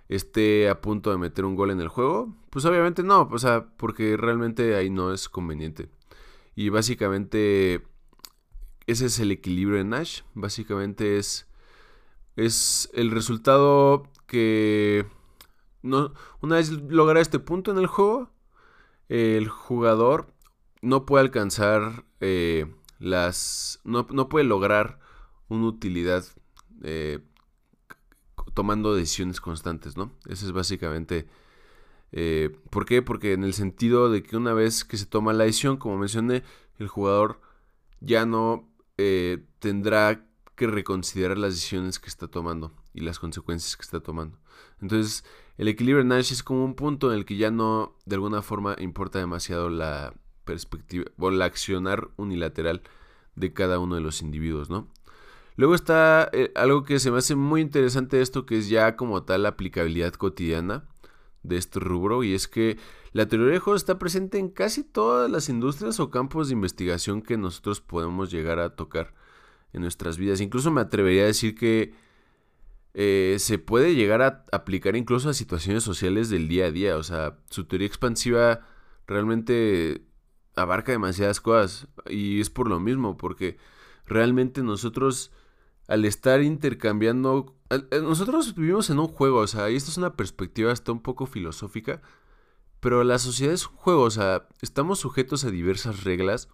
esté 0.09 0.71
a 0.71 0.81
punto 0.81 1.11
de 1.11 1.19
meter 1.19 1.45
un 1.45 1.55
gol 1.55 1.71
en 1.71 1.81
el 1.81 1.89
juego? 1.89 2.35
Pues 2.49 2.65
obviamente 2.65 3.03
no, 3.03 3.29
o 3.31 3.39
sea, 3.39 3.67
porque 3.77 4.17
realmente 4.17 4.75
ahí 4.77 4.89
no 4.89 5.13
es 5.13 5.29
conveniente. 5.29 5.91
Y 6.55 6.71
básicamente 6.71 7.83
ese 8.87 9.07
es 9.07 9.19
el 9.21 9.33
equilibrio 9.33 9.77
de 9.77 9.85
Nash. 9.85 10.23
Básicamente 10.33 11.19
es, 11.19 11.47
es 12.37 12.91
el 12.95 13.11
resultado 13.11 14.05
que 14.27 15.07
una 15.83 16.57
vez 16.57 16.71
lograr 16.71 17.19
este 17.19 17.39
punto 17.39 17.71
en 17.71 17.79
el 17.79 17.87
juego, 17.87 18.31
el 19.09 19.49
jugador 19.49 20.35
no 20.83 21.07
puede 21.07 21.25
alcanzar 21.25 22.05
eh, 22.21 22.67
las. 22.99 23.81
No, 23.85 24.07
puede 24.29 24.45
lograr 24.45 24.99
una 25.49 25.67
utilidad 25.67 26.25
eh, 26.83 27.21
tomando 28.55 28.95
decisiones 28.95 29.41
constantes, 29.41 29.97
¿no? 29.97 30.13
Ese 30.29 30.47
es 30.47 30.53
básicamente. 30.53 31.27
Eh, 32.13 32.57
¿Por 32.71 32.87
qué? 32.87 33.03
Porque 33.03 33.33
en 33.33 33.45
el 33.45 33.53
sentido 33.53 34.11
de 34.11 34.23
que 34.23 34.37
una 34.37 34.55
vez 34.55 34.85
que 34.85 34.97
se 34.97 35.07
toma 35.07 35.33
la 35.33 35.45
decisión, 35.45 35.77
como 35.77 35.99
mencioné, 35.99 36.45
el 36.79 36.89
jugador 36.89 37.41
ya 38.01 38.27
no 38.27 38.69
tendrá 39.59 40.27
que 40.57 40.67
reconsiderar 40.67 41.39
las 41.39 41.55
decisiones 41.55 42.01
que 42.01 42.09
está 42.09 42.29
tomando. 42.29 42.73
y 42.93 43.01
las 43.01 43.19
consecuencias 43.19 43.77
que 43.77 43.83
está 43.83 44.01
tomando. 44.01 44.39
Entonces, 44.81 45.23
el 45.59 45.69
equilibrio 45.69 46.03
Nash 46.03 46.33
es 46.33 46.43
como 46.43 46.65
un 46.65 46.75
punto 46.75 47.13
en 47.13 47.19
el 47.19 47.25
que 47.27 47.37
ya 47.37 47.51
no, 47.51 47.95
de 48.07 48.17
alguna 48.17 48.41
forma, 48.43 48.75
importa 48.79 49.19
demasiado 49.19 49.69
la 49.69 50.15
perspectiva 50.45 51.05
o 51.19 51.29
el 51.29 51.43
accionar 51.43 52.09
unilateral 52.17 52.83
de 53.35 53.53
cada 53.53 53.79
uno 53.79 53.97
de 53.97 54.01
los 54.01 54.23
individuos, 54.23 54.71
¿no? 54.71 54.89
Luego 55.57 55.75
está 55.75 56.31
eh, 56.33 56.53
algo 56.55 56.85
que 56.85 56.99
se 56.99 57.11
me 57.11 57.19
hace 57.19 57.35
muy 57.35 57.61
interesante 57.61 58.21
esto, 58.23 58.47
que 58.47 58.59
es 58.59 58.69
ya 58.69 58.97
como 58.97 59.25
tal 59.25 59.43
la 59.43 59.51
aplicabilidad 59.51 60.15
cotidiana 60.15 60.85
de 61.43 61.57
este 61.57 61.81
rubro, 61.81 62.25
y 62.25 62.35
es 62.35 62.49
que 62.49 62.79
la 63.13 63.27
teoría 63.27 63.53
de 63.53 63.59
juegos 63.59 63.83
está 63.83 63.99
presente 63.99 64.39
en 64.39 64.49
casi 64.51 64.85
todas 64.85 65.31
las 65.31 65.49
industrias 65.49 66.01
o 66.01 66.11
campos 66.11 66.49
de 66.49 66.55
investigación 66.55 67.23
que 67.23 67.37
nosotros 67.37 67.81
podemos 67.81 68.31
llegar 68.31 68.59
a 68.59 68.75
tocar 68.75 69.15
en 69.77 69.83
nuestras 69.83 70.17
vidas. 70.17 70.41
Incluso 70.41 70.73
me 70.73 70.81
atrevería 70.81 71.23
a 71.23 71.27
decir 71.27 71.55
que 71.55 71.95
eh, 72.95 73.37
se 73.39 73.59
puede 73.59 73.95
llegar 73.95 74.23
a 74.23 74.47
aplicar 74.53 74.97
incluso 74.97 75.29
a 75.29 75.35
situaciones 75.35 75.85
sociales 75.85 76.31
del 76.31 76.49
día 76.49 76.67
a 76.67 76.71
día. 76.73 76.97
O 76.97 77.03
sea, 77.03 77.39
su 77.51 77.67
teoría 77.67 77.87
expansiva 77.87 78.67
realmente 79.07 80.03
abarca 80.57 80.93
demasiadas 80.93 81.41
cosas. 81.41 81.89
Y 82.09 82.41
es 82.41 82.51
por 82.51 82.69
lo 82.69 82.81
mismo, 82.81 83.19
porque 83.19 83.59
realmente 84.07 84.63
nosotros, 84.63 85.31
al 85.87 86.05
estar 86.07 86.43
intercambiando... 86.43 87.55
Eh, 87.69 88.01
nosotros 88.01 88.55
vivimos 88.55 88.89
en 88.89 88.99
un 88.99 89.09
juego, 89.09 89.41
o 89.41 89.47
sea, 89.47 89.71
y 89.71 89.77
esto 89.77 89.91
es 89.91 89.99
una 89.99 90.17
perspectiva 90.17 90.73
hasta 90.73 90.91
un 90.91 91.03
poco 91.03 91.27
filosófica. 91.27 92.01
Pero 92.81 93.05
la 93.05 93.19
sociedad 93.19 93.53
es 93.53 93.67
un 93.67 93.77
juego, 93.77 94.03
o 94.03 94.11
sea, 94.11 94.49
estamos 94.63 95.01
sujetos 95.01 95.45
a 95.45 95.51
diversas 95.51 96.05
reglas 96.05 96.49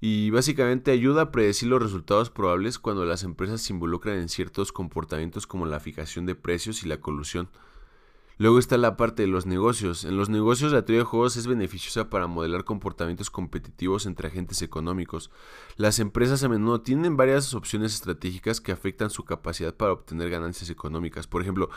y 0.00 0.30
básicamente 0.30 0.90
ayuda 0.90 1.22
a 1.22 1.30
predecir 1.30 1.68
los 1.68 1.82
resultados 1.82 2.30
probables 2.30 2.78
cuando 2.78 3.04
las 3.04 3.24
empresas 3.24 3.60
se 3.60 3.74
involucran 3.74 4.16
en 4.16 4.30
ciertos 4.30 4.72
comportamientos 4.72 5.46
como 5.46 5.66
la 5.66 5.78
fijación 5.78 6.24
de 6.24 6.34
precios 6.34 6.82
y 6.82 6.88
la 6.88 7.00
colusión. 7.00 7.50
Luego 8.38 8.58
está 8.58 8.76
la 8.76 8.98
parte 8.98 9.22
de 9.22 9.28
los 9.28 9.46
negocios. 9.46 10.04
En 10.04 10.16
los 10.16 10.28
negocios 10.28 10.72
la 10.72 10.84
teoría 10.84 11.00
de 11.00 11.06
juegos 11.06 11.36
es 11.38 11.46
beneficiosa 11.46 12.10
para 12.10 12.26
modelar 12.26 12.64
comportamientos 12.64 13.30
competitivos 13.30 14.04
entre 14.04 14.28
agentes 14.28 14.60
económicos. 14.60 15.30
Las 15.76 15.98
empresas 16.00 16.44
a 16.44 16.48
menudo 16.48 16.82
tienen 16.82 17.16
varias 17.16 17.54
opciones 17.54 17.94
estratégicas 17.94 18.60
que 18.60 18.72
afectan 18.72 19.08
su 19.08 19.24
capacidad 19.24 19.74
para 19.74 19.92
obtener 19.92 20.28
ganancias 20.28 20.68
económicas. 20.68 21.26
Por 21.26 21.40
ejemplo, 21.40 21.70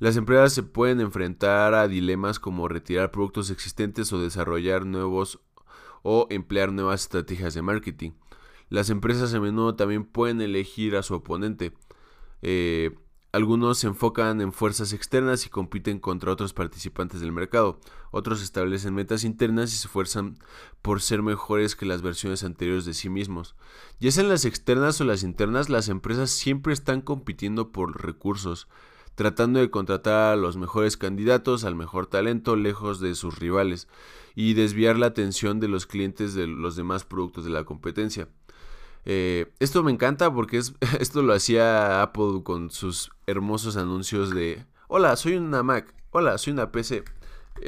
las 0.00 0.16
empresas 0.16 0.52
se 0.52 0.64
pueden 0.64 1.00
enfrentar 1.00 1.74
a 1.74 1.86
dilemas 1.86 2.40
como 2.40 2.66
retirar 2.66 3.12
productos 3.12 3.50
existentes 3.50 4.12
o 4.12 4.20
desarrollar 4.20 4.84
nuevos 4.84 5.38
o 6.02 6.26
emplear 6.30 6.72
nuevas 6.72 7.02
estrategias 7.02 7.54
de 7.54 7.62
marketing. 7.62 8.10
Las 8.68 8.90
empresas 8.90 9.32
a 9.34 9.40
menudo 9.40 9.76
también 9.76 10.02
pueden 10.02 10.40
elegir 10.40 10.96
a 10.96 11.04
su 11.04 11.14
oponente. 11.14 11.72
Eh, 12.40 12.90
algunos 13.32 13.78
se 13.78 13.86
enfocan 13.86 14.42
en 14.42 14.52
fuerzas 14.52 14.92
externas 14.92 15.46
y 15.46 15.48
compiten 15.48 15.98
contra 15.98 16.30
otros 16.30 16.52
participantes 16.52 17.22
del 17.22 17.32
mercado. 17.32 17.80
Otros 18.10 18.42
establecen 18.42 18.94
metas 18.94 19.24
internas 19.24 19.72
y 19.72 19.76
se 19.76 19.86
esfuerzan 19.86 20.36
por 20.82 21.00
ser 21.00 21.22
mejores 21.22 21.74
que 21.74 21.86
las 21.86 22.02
versiones 22.02 22.44
anteriores 22.44 22.84
de 22.84 22.92
sí 22.92 23.08
mismos. 23.08 23.54
Ya 24.00 24.10
sean 24.10 24.28
las 24.28 24.44
externas 24.44 25.00
o 25.00 25.04
las 25.04 25.22
internas, 25.22 25.70
las 25.70 25.88
empresas 25.88 26.30
siempre 26.30 26.74
están 26.74 27.00
compitiendo 27.00 27.72
por 27.72 28.04
recursos, 28.04 28.68
tratando 29.14 29.60
de 29.60 29.70
contratar 29.70 30.34
a 30.34 30.36
los 30.36 30.58
mejores 30.58 30.98
candidatos, 30.98 31.64
al 31.64 31.74
mejor 31.74 32.08
talento, 32.08 32.54
lejos 32.54 33.00
de 33.00 33.14
sus 33.14 33.38
rivales, 33.38 33.88
y 34.34 34.52
desviar 34.52 34.98
la 34.98 35.06
atención 35.06 35.58
de 35.58 35.68
los 35.68 35.86
clientes 35.86 36.34
de 36.34 36.46
los 36.46 36.76
demás 36.76 37.04
productos 37.06 37.44
de 37.44 37.50
la 37.50 37.64
competencia. 37.64 38.28
Eh, 39.04 39.52
esto 39.58 39.82
me 39.82 39.90
encanta 39.90 40.32
porque 40.32 40.58
es, 40.58 40.74
esto 41.00 41.22
lo 41.22 41.32
hacía 41.32 42.02
Apple 42.02 42.42
con 42.44 42.70
sus 42.70 43.10
hermosos 43.26 43.76
anuncios 43.76 44.30
de 44.30 44.64
Hola, 44.88 45.16
soy 45.16 45.36
una 45.36 45.62
Mac. 45.62 45.94
Hola, 46.10 46.36
soy 46.36 46.52
una 46.52 46.70
PC. 46.70 47.04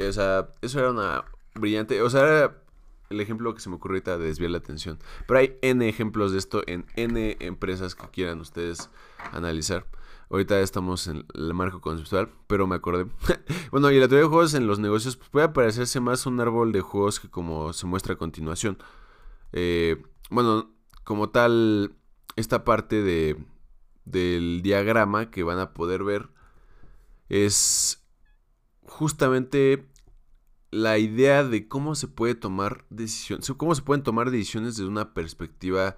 O 0.07 0.11
sea, 0.11 0.49
eso 0.61 0.79
era 0.79 0.91
una 0.91 1.25
brillante. 1.55 2.01
O 2.01 2.09
sea, 2.09 2.21
era 2.21 2.61
el 3.09 3.19
ejemplo 3.19 3.53
que 3.55 3.61
se 3.61 3.69
me 3.69 3.77
ocurre 3.77 3.95
ahorita 3.95 4.17
de 4.17 4.27
desviar 4.27 4.51
la 4.51 4.59
atención. 4.59 4.99
Pero 5.27 5.39
hay 5.39 5.57
N 5.63 5.87
ejemplos 5.89 6.31
de 6.31 6.37
esto 6.37 6.61
en 6.67 6.85
N 6.95 7.37
empresas 7.39 7.95
que 7.95 8.07
quieran 8.09 8.41
ustedes 8.41 8.89
analizar. 9.31 9.87
Ahorita 10.29 10.59
estamos 10.59 11.07
en 11.07 11.25
el 11.33 11.53
marco 11.53 11.81
conceptual, 11.81 12.29
pero 12.47 12.67
me 12.67 12.75
acordé. 12.75 13.07
bueno, 13.71 13.91
y 13.91 13.99
la 13.99 14.07
teoría 14.07 14.23
de 14.23 14.29
juegos 14.29 14.53
en 14.53 14.67
los 14.67 14.79
negocios 14.79 15.17
pues, 15.17 15.29
puede 15.29 15.49
parecerse 15.49 15.99
más 15.99 16.25
un 16.25 16.39
árbol 16.39 16.71
de 16.71 16.81
juegos 16.81 17.19
que 17.19 17.29
como 17.29 17.73
se 17.73 17.85
muestra 17.87 18.13
a 18.13 18.17
continuación. 18.17 18.77
Eh, 19.51 20.01
bueno, 20.29 20.74
como 21.05 21.29
tal, 21.29 21.95
esta 22.35 22.65
parte 22.65 23.01
de, 23.01 23.37
del 24.03 24.61
diagrama 24.61 25.31
que 25.31 25.43
van 25.43 25.59
a 25.59 25.73
poder 25.73 26.03
ver 26.03 26.29
es 27.29 28.05
justamente 28.83 29.87
la 30.71 30.97
idea 30.97 31.43
de 31.43 31.67
cómo 31.67 31.95
se 31.95 32.07
puede 32.07 32.35
tomar 32.35 32.85
decisiones, 32.89 33.49
cómo 33.55 33.73
se 33.75 33.81
pueden 33.81 34.03
tomar 34.03 34.29
decisiones 34.29 34.75
desde 34.75 34.89
una 34.89 35.13
perspectiva 35.13 35.95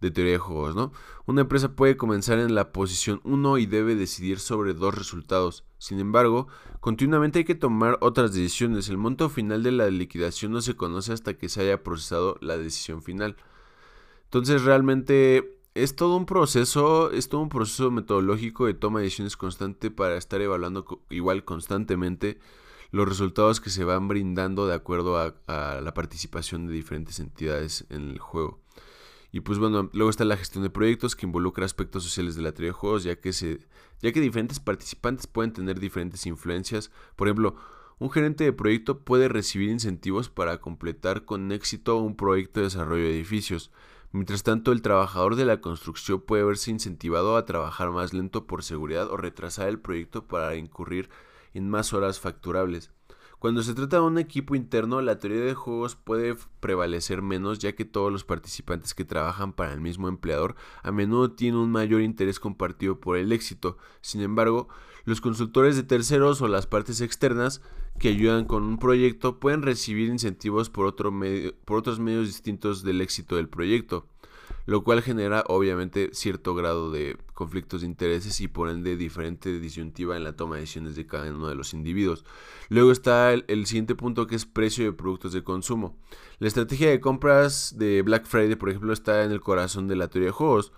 de 0.00 0.10
teoría 0.10 0.32
de 0.32 0.38
juegos, 0.38 0.74
¿no? 0.74 0.92
Una 1.26 1.42
empresa 1.42 1.74
puede 1.74 1.96
comenzar 1.96 2.38
en 2.38 2.54
la 2.54 2.72
posición 2.72 3.20
1 3.24 3.58
y 3.58 3.66
debe 3.66 3.94
decidir 3.94 4.40
sobre 4.40 4.74
dos 4.74 4.94
resultados. 4.94 5.64
Sin 5.78 6.00
embargo, 6.00 6.48
continuamente 6.80 7.40
hay 7.40 7.44
que 7.44 7.54
tomar 7.54 7.98
otras 8.00 8.34
decisiones. 8.34 8.88
El 8.88 8.98
monto 8.98 9.28
final 9.28 9.62
de 9.62 9.72
la 9.72 9.88
liquidación 9.90 10.52
no 10.52 10.60
se 10.60 10.76
conoce 10.76 11.12
hasta 11.12 11.34
que 11.34 11.48
se 11.48 11.62
haya 11.62 11.82
procesado 11.82 12.36
la 12.40 12.58
decisión 12.58 13.02
final. 13.02 13.36
Entonces 14.36 14.64
realmente 14.64 15.58
es 15.74 15.96
todo 15.96 16.14
un 16.14 16.26
proceso, 16.26 17.10
es 17.10 17.30
todo 17.30 17.40
un 17.40 17.48
proceso 17.48 17.90
metodológico 17.90 18.66
de 18.66 18.74
toma 18.74 18.98
de 18.98 19.04
decisiones 19.04 19.34
constante 19.34 19.90
para 19.90 20.18
estar 20.18 20.42
evaluando 20.42 21.00
igual 21.08 21.46
constantemente 21.46 22.38
los 22.90 23.08
resultados 23.08 23.62
que 23.62 23.70
se 23.70 23.84
van 23.84 24.08
brindando 24.08 24.66
de 24.66 24.74
acuerdo 24.74 25.16
a, 25.16 25.80
la 25.80 25.94
participación 25.94 26.66
de 26.66 26.74
diferentes 26.74 27.18
entidades 27.18 27.86
en 27.88 28.10
el 28.10 28.18
juego. 28.18 28.60
Y 29.32 29.40
pues 29.40 29.58
bueno, 29.58 29.88
luego 29.94 30.10
está 30.10 30.26
la 30.26 30.36
gestión 30.36 30.64
de 30.64 30.68
proyectos 30.68 31.16
que 31.16 31.24
involucra 31.24 31.64
aspectos 31.64 32.02
sociales 32.02 32.34
de 32.34 32.42
la 32.42 32.52
teoría 32.52 32.72
de 32.72 32.78
juegos, 32.78 33.04
ya 33.04 33.18
que, 33.18 33.32
se, 33.32 33.60
ya 34.02 34.12
que 34.12 34.20
diferentes 34.20 34.60
participantes 34.60 35.26
pueden 35.26 35.54
tener 35.54 35.80
diferentes 35.80 36.26
influencias. 36.26 36.90
Por 37.16 37.28
ejemplo, 37.28 37.56
un 37.98 38.10
gerente 38.10 38.44
de 38.44 38.52
proyecto 38.52 38.98
puede 38.98 39.28
recibir 39.28 39.70
incentivos 39.70 40.28
para 40.28 40.60
completar 40.60 41.24
con 41.24 41.52
éxito 41.52 41.96
un 41.96 42.16
proyecto 42.16 42.60
de 42.60 42.64
desarrollo 42.64 43.04
de 43.04 43.14
edificios. 43.14 43.70
Mientras 44.12 44.42
tanto, 44.42 44.72
el 44.72 44.82
trabajador 44.82 45.36
de 45.36 45.44
la 45.44 45.60
construcción 45.60 46.20
puede 46.20 46.44
verse 46.44 46.70
incentivado 46.70 47.36
a 47.36 47.44
trabajar 47.44 47.90
más 47.90 48.12
lento 48.12 48.46
por 48.46 48.62
seguridad 48.62 49.10
o 49.10 49.16
retrasar 49.16 49.68
el 49.68 49.78
proyecto 49.78 50.26
para 50.26 50.54
incurrir 50.56 51.10
en 51.54 51.68
más 51.68 51.92
horas 51.92 52.20
facturables. 52.20 52.90
Cuando 53.38 53.62
se 53.62 53.74
trata 53.74 53.96
de 53.98 54.02
un 54.02 54.18
equipo 54.18 54.54
interno, 54.54 55.02
la 55.02 55.18
teoría 55.18 55.42
de 55.44 55.54
juegos 55.54 55.94
puede 55.94 56.36
prevalecer 56.60 57.20
menos 57.20 57.58
ya 57.58 57.74
que 57.74 57.84
todos 57.84 58.10
los 58.10 58.24
participantes 58.24 58.94
que 58.94 59.04
trabajan 59.04 59.52
para 59.52 59.74
el 59.74 59.80
mismo 59.80 60.08
empleador 60.08 60.56
a 60.82 60.90
menudo 60.90 61.32
tienen 61.32 61.60
un 61.60 61.70
mayor 61.70 62.00
interés 62.00 62.40
compartido 62.40 62.98
por 62.98 63.18
el 63.18 63.32
éxito. 63.32 63.76
Sin 64.00 64.22
embargo, 64.22 64.68
los 65.06 65.22
consultores 65.22 65.76
de 65.76 65.82
terceros 65.82 66.42
o 66.42 66.48
las 66.48 66.66
partes 66.66 67.00
externas 67.00 67.62
que 67.98 68.08
ayudan 68.08 68.44
con 68.44 68.64
un 68.64 68.78
proyecto 68.78 69.40
pueden 69.40 69.62
recibir 69.62 70.10
incentivos 70.10 70.68
por, 70.68 70.84
otro 70.84 71.10
por 71.64 71.78
otros 71.78 71.98
medios 71.98 72.26
distintos 72.26 72.82
del 72.82 73.00
éxito 73.00 73.36
del 73.36 73.48
proyecto 73.48 74.06
lo 74.66 74.82
cual 74.82 75.00
genera 75.00 75.44
obviamente 75.46 76.10
cierto 76.12 76.54
grado 76.54 76.90
de 76.90 77.16
conflictos 77.34 77.80
de 77.80 77.86
intereses 77.86 78.40
y 78.40 78.48
por 78.48 78.68
ende 78.68 78.96
diferente 78.96 79.60
disyuntiva 79.60 80.16
en 80.16 80.24
la 80.24 80.34
toma 80.34 80.56
de 80.56 80.62
decisiones 80.62 80.96
de 80.96 81.06
cada 81.06 81.30
uno 81.30 81.48
de 81.48 81.54
los 81.54 81.72
individuos. 81.72 82.24
Luego 82.68 82.90
está 82.90 83.32
el, 83.32 83.44
el, 83.48 83.66
siguiente 83.66 83.94
punto 83.94 84.26
que 84.26 84.34
es 84.34 84.44
precio 84.44 84.84
de 84.84 84.92
productos 84.92 85.32
de 85.32 85.44
consumo. 85.44 85.96
La 86.38 86.48
estrategia 86.48 86.90
de 86.90 87.00
compras 87.00 87.74
de 87.78 88.02
Black 88.02 88.26
Friday, 88.26 88.56
por 88.56 88.70
ejemplo, 88.70 88.92
está 88.92 89.24
en 89.24 89.30
el 89.30 89.40
corazón 89.40 89.86
de 89.86 89.96
la 89.96 90.08
teoría 90.08 90.28
de 90.28 90.32
juegos. 90.32 90.72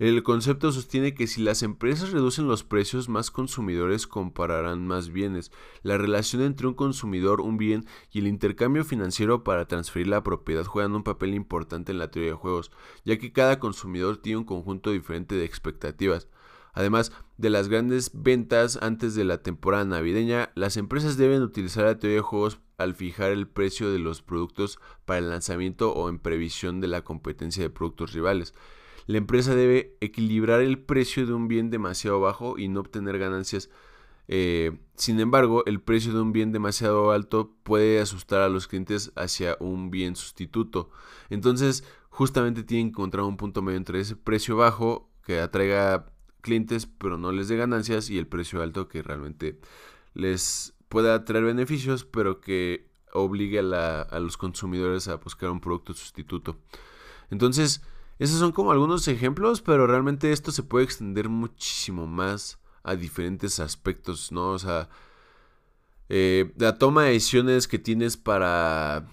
El 0.00 0.24
concepto 0.24 0.72
sostiene 0.72 1.14
que 1.14 1.28
si 1.28 1.40
las 1.40 1.62
empresas 1.62 2.10
reducen 2.10 2.48
los 2.48 2.64
precios, 2.64 3.08
más 3.08 3.30
consumidores 3.30 4.08
compararán 4.08 4.88
más 4.88 5.10
bienes. 5.10 5.52
La 5.84 5.96
relación 5.96 6.42
entre 6.42 6.66
un 6.66 6.74
consumidor, 6.74 7.40
un 7.40 7.58
bien 7.58 7.86
y 8.10 8.18
el 8.18 8.26
intercambio 8.26 8.84
financiero 8.84 9.44
para 9.44 9.68
transferir 9.68 10.08
la 10.08 10.24
propiedad 10.24 10.64
juegan 10.64 10.96
un 10.96 11.04
papel 11.04 11.32
importante 11.32 11.92
en 11.92 11.98
la 11.98 12.10
teoría 12.10 12.32
de 12.32 12.36
juegos, 12.36 12.72
ya 13.04 13.18
que 13.18 13.32
cada 13.32 13.60
consumidor 13.60 14.16
tiene 14.16 14.38
un 14.38 14.44
conjunto 14.44 14.90
diferente 14.90 15.36
de 15.36 15.44
expectativas. 15.44 16.26
Además 16.72 17.12
de 17.38 17.50
las 17.50 17.68
grandes 17.68 18.10
ventas 18.12 18.80
antes 18.82 19.14
de 19.14 19.22
la 19.22 19.44
temporada 19.44 19.84
navideña, 19.84 20.50
las 20.56 20.76
empresas 20.76 21.16
deben 21.16 21.42
utilizar 21.42 21.84
la 21.84 21.98
teoría 22.00 22.16
de 22.16 22.22
juegos 22.22 22.58
al 22.78 22.96
fijar 22.96 23.30
el 23.30 23.46
precio 23.46 23.92
de 23.92 24.00
los 24.00 24.22
productos 24.22 24.80
para 25.04 25.20
el 25.20 25.30
lanzamiento 25.30 25.92
o 25.92 26.08
en 26.08 26.18
previsión 26.18 26.80
de 26.80 26.88
la 26.88 27.04
competencia 27.04 27.62
de 27.62 27.70
productos 27.70 28.12
rivales. 28.12 28.54
La 29.06 29.18
empresa 29.18 29.54
debe 29.54 29.96
equilibrar 30.00 30.60
el 30.60 30.78
precio 30.78 31.26
de 31.26 31.32
un 31.32 31.48
bien 31.48 31.70
demasiado 31.70 32.20
bajo 32.20 32.58
y 32.58 32.68
no 32.68 32.80
obtener 32.80 33.18
ganancias. 33.18 33.70
Eh, 34.28 34.78
sin 34.96 35.20
embargo, 35.20 35.64
el 35.66 35.80
precio 35.80 36.12
de 36.12 36.20
un 36.20 36.32
bien 36.32 36.52
demasiado 36.52 37.10
alto 37.10 37.54
puede 37.62 38.00
asustar 38.00 38.40
a 38.40 38.48
los 38.48 38.66
clientes 38.66 39.12
hacia 39.16 39.56
un 39.60 39.90
bien 39.90 40.16
sustituto. 40.16 40.90
Entonces, 41.28 41.84
justamente 42.08 42.62
tienen 42.62 42.86
que 42.86 42.92
encontrar 42.92 43.24
un 43.24 43.36
punto 43.36 43.60
medio 43.60 43.76
entre 43.76 44.00
ese 44.00 44.16
precio 44.16 44.56
bajo 44.56 45.10
que 45.24 45.40
atraiga 45.40 46.06
clientes 46.40 46.86
pero 46.86 47.16
no 47.16 47.32
les 47.32 47.48
dé 47.48 47.56
ganancias 47.56 48.10
y 48.10 48.18
el 48.18 48.26
precio 48.26 48.62
alto 48.62 48.86
que 48.86 49.02
realmente 49.02 49.58
les 50.12 50.74
pueda 50.90 51.24
traer 51.24 51.44
beneficios 51.44 52.04
pero 52.04 52.40
que 52.40 52.86
obligue 53.12 53.60
a, 53.60 54.02
a 54.02 54.20
los 54.20 54.36
consumidores 54.36 55.08
a 55.08 55.16
buscar 55.16 55.50
un 55.50 55.60
producto 55.60 55.94
sustituto. 55.94 56.58
Entonces, 57.30 57.82
esos 58.18 58.38
son 58.38 58.52
como 58.52 58.72
algunos 58.72 59.08
ejemplos, 59.08 59.60
pero 59.60 59.86
realmente 59.86 60.32
esto 60.32 60.52
se 60.52 60.62
puede 60.62 60.84
extender 60.84 61.28
muchísimo 61.28 62.06
más 62.06 62.58
a 62.82 62.96
diferentes 62.96 63.60
aspectos, 63.60 64.30
¿no? 64.30 64.50
O 64.50 64.58
sea, 64.58 64.88
eh, 66.08 66.52
la 66.56 66.78
toma 66.78 67.04
de 67.04 67.12
decisiones 67.12 67.68
que 67.68 67.78
tienes 67.78 68.16
para... 68.16 69.08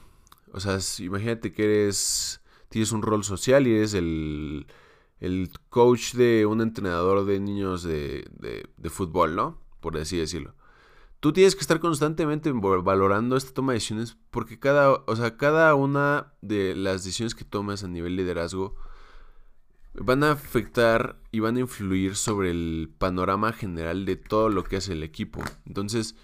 O 0.54 0.60
sea, 0.60 0.80
imagínate 1.00 1.52
que 1.54 1.64
eres... 1.64 2.42
Tienes 2.70 2.92
un 2.92 3.02
rol 3.02 3.24
social 3.24 3.68
y 3.68 3.76
eres 3.76 3.94
el, 3.94 4.66
el 5.20 5.52
coach 5.70 6.14
de 6.14 6.46
un 6.46 6.62
entrenador 6.62 7.26
de 7.26 7.40
niños 7.40 7.84
de, 7.84 8.30
de, 8.40 8.66
de 8.78 8.90
fútbol, 8.90 9.36
¿no? 9.36 9.60
Por 9.82 9.98
así 9.98 10.18
decirlo 10.18 10.56
tú 11.22 11.32
tienes 11.32 11.56
que 11.56 11.62
estar 11.62 11.80
constantemente 11.80 12.52
valorando 12.52 13.38
esta 13.38 13.54
toma 13.54 13.72
de 13.72 13.78
decisiones 13.78 14.18
porque 14.32 14.60
cada, 14.60 14.92
o 14.92 15.16
sea, 15.16 15.38
cada 15.38 15.74
una 15.76 16.34
de 16.42 16.76
las 16.76 17.04
decisiones 17.04 17.36
que 17.36 17.46
tomas 17.46 17.84
a 17.84 17.88
nivel 17.88 18.16
liderazgo 18.16 18.76
van 19.94 20.24
a 20.24 20.32
afectar 20.32 21.20
y 21.32 21.40
van 21.40 21.58
a 21.58 21.62
influir 21.62 22.16
sobre 22.16 22.52
el 22.52 22.90
panorama 22.98 23.54
general 23.54 24.06
de 24.06 24.16
todo 24.16 24.50
lo 24.50 24.64
que 24.64 24.78
hace 24.78 24.94
el 24.94 25.04
equipo. 25.04 25.42
Entonces, 25.66 26.16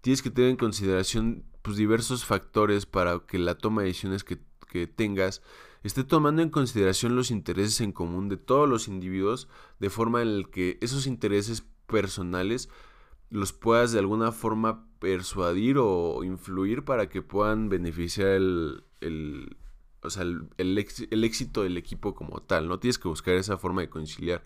tienes 0.00 0.22
que 0.22 0.30
tener 0.30 0.50
en 0.50 0.56
consideración 0.56 1.44
pues, 1.62 1.76
diversos 1.76 2.24
factores 2.24 2.86
para 2.86 3.20
que 3.26 3.38
la 3.38 3.56
toma 3.56 3.82
de 3.82 3.88
decisiones 3.88 4.24
que, 4.24 4.38
que 4.70 4.86
tengas 4.86 5.42
esté 5.82 6.04
tomando 6.04 6.42
en 6.42 6.50
consideración 6.50 7.16
los 7.16 7.30
intereses 7.30 7.80
en 7.80 7.92
común 7.92 8.28
de 8.28 8.36
todos 8.36 8.68
los 8.68 8.88
individuos, 8.88 9.48
de 9.78 9.88
forma 9.88 10.22
en 10.22 10.42
la 10.42 10.48
que 10.48 10.78
esos 10.80 11.06
intereses 11.06 11.64
personales 11.86 12.68
los 13.30 13.52
puedas 13.52 13.92
de 13.92 14.00
alguna 14.00 14.32
forma 14.32 14.86
persuadir 14.98 15.78
o 15.78 16.22
influir 16.24 16.84
para 16.84 17.08
que 17.08 17.22
puedan 17.22 17.68
beneficiar 17.68 18.28
el, 18.28 18.84
el, 19.00 19.56
o 20.02 20.10
sea, 20.10 20.22
el, 20.22 20.78
éxito 20.78 21.62
del 21.62 21.76
equipo 21.76 22.14
como 22.14 22.40
tal, 22.42 22.68
¿no? 22.68 22.78
Tienes 22.78 22.98
que 22.98 23.08
buscar 23.08 23.34
esa 23.34 23.58
forma 23.58 23.82
de 23.82 23.88
conciliar. 23.88 24.44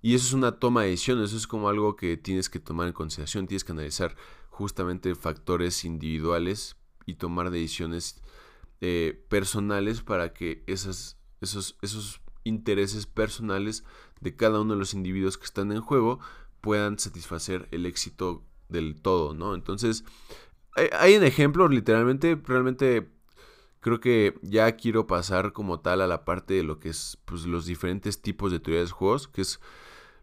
Y 0.00 0.14
eso 0.14 0.26
es 0.26 0.32
una 0.32 0.52
toma 0.52 0.82
de 0.82 0.90
decisión, 0.90 1.22
eso 1.22 1.36
es 1.36 1.46
como 1.46 1.68
algo 1.68 1.96
que 1.96 2.16
tienes 2.16 2.48
que 2.48 2.60
tomar 2.60 2.86
en 2.86 2.92
consideración, 2.92 3.46
tienes 3.46 3.64
que 3.64 3.72
analizar 3.72 4.16
justamente 4.48 5.14
factores 5.14 5.84
individuales 5.84 6.76
y 7.04 7.14
tomar 7.14 7.50
decisiones 7.50 8.22
eh, 8.80 9.24
personales 9.28 10.02
para 10.02 10.32
que 10.32 10.62
esos, 10.66 11.16
esos 11.40 12.20
intereses 12.44 13.06
personales 13.06 13.84
de 14.20 14.36
cada 14.36 14.60
uno 14.60 14.74
de 14.74 14.78
los 14.78 14.94
individuos 14.94 15.36
que 15.38 15.44
están 15.44 15.72
en 15.72 15.80
juego 15.80 16.20
puedan 16.60 16.98
satisfacer 16.98 17.68
el 17.70 17.86
éxito 17.86 18.44
del 18.68 19.00
todo, 19.00 19.34
¿no? 19.34 19.54
Entonces, 19.54 20.04
hay 20.92 21.16
un 21.16 21.24
ejemplo, 21.24 21.68
literalmente, 21.68 22.40
realmente 22.46 23.08
creo 23.80 24.00
que 24.00 24.38
ya 24.42 24.72
quiero 24.76 25.06
pasar 25.06 25.52
como 25.52 25.80
tal 25.80 26.00
a 26.00 26.06
la 26.06 26.24
parte 26.24 26.54
de 26.54 26.62
lo 26.62 26.80
que 26.80 26.88
es 26.90 27.18
pues, 27.24 27.46
los 27.46 27.66
diferentes 27.66 28.20
tipos 28.20 28.52
de 28.52 28.60
teorías 28.60 28.88
de 28.88 28.92
juegos, 28.92 29.28
que 29.28 29.42
es 29.42 29.60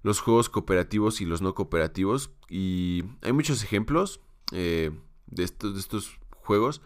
los 0.01 0.19
juegos 0.19 0.49
cooperativos 0.49 1.21
y 1.21 1.25
los 1.25 1.41
no 1.41 1.55
cooperativos. 1.55 2.31
Y 2.49 3.03
hay 3.21 3.33
muchos 3.33 3.63
ejemplos 3.63 4.19
eh, 4.51 4.91
de, 5.27 5.43
estos, 5.43 5.73
de 5.73 5.79
estos 5.79 6.19
juegos, 6.29 6.81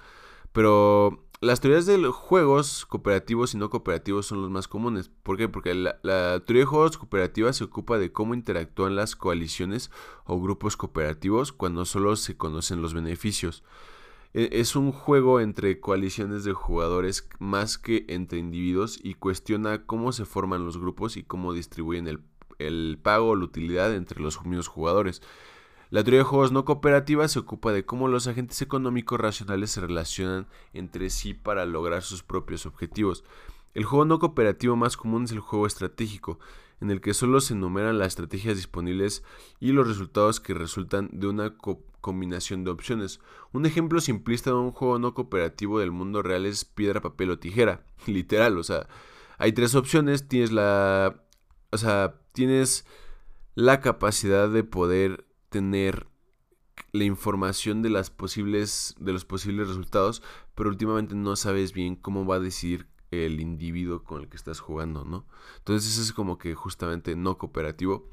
pero 0.53 1.25
las 1.41 1.59
teorías 1.61 1.85
de 1.85 1.97
los 1.97 2.15
juegos 2.15 2.85
cooperativos 2.85 3.53
y 3.53 3.57
no 3.57 3.69
cooperativos 3.69 4.27
son 4.27 4.41
los 4.41 4.49
más 4.49 4.67
comunes. 4.67 5.09
¿Por 5.23 5.37
qué? 5.37 5.49
Porque 5.49 5.73
la, 5.73 5.99
la, 6.03 6.41
teoría 6.45 6.63
de 6.63 6.67
juegos 6.67 6.97
cooperativas 6.97 7.57
se 7.57 7.63
ocupa 7.63 7.97
de 7.97 8.11
cómo 8.11 8.33
interactúan 8.33 8.95
las 8.95 9.15
coaliciones 9.15 9.89
o 10.25 10.39
grupos 10.39 10.77
cooperativos 10.77 11.51
cuando 11.51 11.85
solo 11.85 12.15
se 12.15 12.37
conocen 12.37 12.81
los 12.81 12.93
beneficios. 12.93 13.63
E, 14.33 14.49
es 14.59 14.75
un 14.75 14.91
juego 14.91 15.39
entre 15.39 15.79
coaliciones 15.79 16.43
de 16.43 16.53
jugadores 16.53 17.27
más 17.39 17.77
que 17.77 18.05
entre 18.09 18.39
individuos 18.39 18.99
y 19.01 19.15
cuestiona 19.15 19.85
cómo 19.85 20.11
se 20.11 20.25
forman 20.25 20.65
los 20.65 20.77
grupos 20.77 21.17
y 21.17 21.23
cómo 21.23 21.53
distribuyen 21.53 22.07
el, 22.59 22.99
pago 23.01 23.29
o 23.29 23.35
la 23.35 23.45
utilidad 23.45 23.93
entre 23.95 24.21
los 24.21 24.43
mismos 24.45 24.67
jugadores. 24.67 25.21
La 25.89 26.03
teoría 26.03 26.19
de 26.19 26.25
juegos 26.25 26.51
no 26.51 26.65
cooperativa 26.65 27.27
se 27.27 27.39
ocupa 27.39 27.71
de 27.71 27.83
cómo 27.83 28.07
los 28.07 28.27
agentes 28.27 28.61
económicos 28.61 29.19
racionales 29.19 29.71
se 29.71 29.81
relacionan 29.81 30.47
entre 30.73 31.09
sí 31.09 31.33
para 31.33 31.65
lograr 31.65 32.03
sus 32.03 32.21
propios 32.21 32.67
objetivos. 32.67 33.23
El 33.73 33.85
juego 33.85 34.05
no 34.05 34.19
cooperativo 34.19 34.75
más 34.75 34.97
común 34.97 35.23
es 35.23 35.31
el 35.31 35.39
juego 35.39 35.65
estratégico, 35.65 36.39
en 36.81 36.91
el 36.91 37.01
que 37.01 37.13
solo 37.15 37.41
se 37.41 37.53
enumeran 37.53 37.97
las 37.97 38.09
estrategias 38.09 38.55
disponibles 38.55 39.23
y 39.59 39.71
los 39.71 39.87
resultados 39.87 40.39
que 40.39 40.53
resultan 40.53 41.09
de 41.11 41.27
una 41.27 41.57
combinación 42.01 42.63
de 42.63 42.71
opciones. 42.71 43.19
Un 43.51 43.65
ejemplo 43.65 44.01
simplista 44.01 44.51
de 44.51 44.57
un 44.57 44.71
juego 44.71 44.99
no 44.99 45.13
cooperativo 45.13 45.79
del 45.79 45.91
mundo 45.91 46.21
real 46.21 46.45
es 46.45 46.65
piedra, 46.65 47.01
papel 47.01 47.31
o 47.31 47.39
tijera. 47.39 47.85
Literal, 48.05 48.57
o 48.57 48.63
sea, 48.63 48.87
hay 49.37 49.53
tres 49.53 49.75
opciones, 49.75 50.27
tienes 50.27 50.51
la... 50.51 51.23
O 51.71 51.77
sea, 51.77 52.19
tienes 52.33 52.85
la 53.53 53.79
capacidad 53.79 54.49
de 54.49 54.63
poder 54.63 55.27
tener 55.49 56.07
la 56.91 57.03
información 57.03 57.81
de 57.81 57.89
las 57.89 58.09
posibles 58.09 58.95
de 58.99 59.13
los 59.13 59.25
posibles 59.25 59.67
resultados, 59.67 60.23
pero 60.55 60.69
últimamente 60.69 61.13
no 61.13 61.35
sabes 61.35 61.73
bien 61.73 61.95
cómo 61.95 62.25
va 62.25 62.35
a 62.35 62.39
decidir 62.39 62.87
el 63.11 63.39
individuo 63.39 64.03
con 64.03 64.21
el 64.21 64.29
que 64.29 64.37
estás 64.37 64.59
jugando, 64.59 65.03
¿no? 65.03 65.25
Entonces 65.57 65.91
eso 65.91 66.01
es 66.01 66.13
como 66.13 66.37
que 66.37 66.55
justamente 66.55 67.15
no 67.15 67.37
cooperativo. 67.37 68.09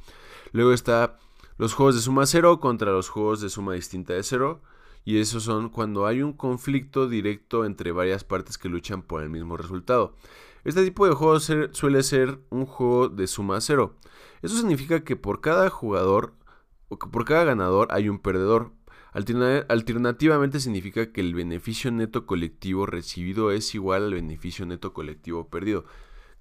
Luego 0.52 0.72
está 0.72 1.18
los 1.58 1.74
juegos 1.74 1.94
de 1.94 2.02
suma 2.02 2.26
cero 2.26 2.60
contra 2.60 2.92
los 2.92 3.08
juegos 3.08 3.40
de 3.40 3.48
suma 3.48 3.74
distinta 3.74 4.12
de 4.14 4.22
cero. 4.22 4.62
y 5.04 5.20
esos 5.20 5.44
son 5.44 5.68
cuando 5.68 6.06
hay 6.06 6.20
un 6.20 6.32
conflicto 6.32 7.08
directo 7.08 7.64
entre 7.64 7.92
varias 7.92 8.24
partes 8.24 8.58
que 8.58 8.68
luchan 8.68 9.02
por 9.02 9.22
el 9.22 9.30
mismo 9.30 9.56
resultado. 9.56 10.16
Este 10.64 10.84
tipo 10.84 11.06
de 11.06 11.14
juego 11.14 11.38
suele 11.38 12.02
ser 12.02 12.40
un 12.50 12.66
juego 12.66 13.08
de 13.08 13.28
suma 13.28 13.60
cero. 13.60 13.94
Eso 14.42 14.56
significa 14.56 15.04
que 15.04 15.14
por 15.14 15.40
cada 15.40 15.70
jugador 15.70 16.34
o 16.88 16.98
que 16.98 17.08
por 17.08 17.24
cada 17.24 17.44
ganador 17.44 17.86
hay 17.92 18.08
un 18.08 18.18
perdedor. 18.18 18.72
Alternativamente 19.12 20.58
significa 20.58 21.12
que 21.12 21.20
el 21.20 21.34
beneficio 21.34 21.92
neto 21.92 22.26
colectivo 22.26 22.84
recibido 22.84 23.52
es 23.52 23.74
igual 23.76 24.06
al 24.06 24.14
beneficio 24.14 24.66
neto 24.66 24.92
colectivo 24.92 25.48
perdido. 25.48 25.84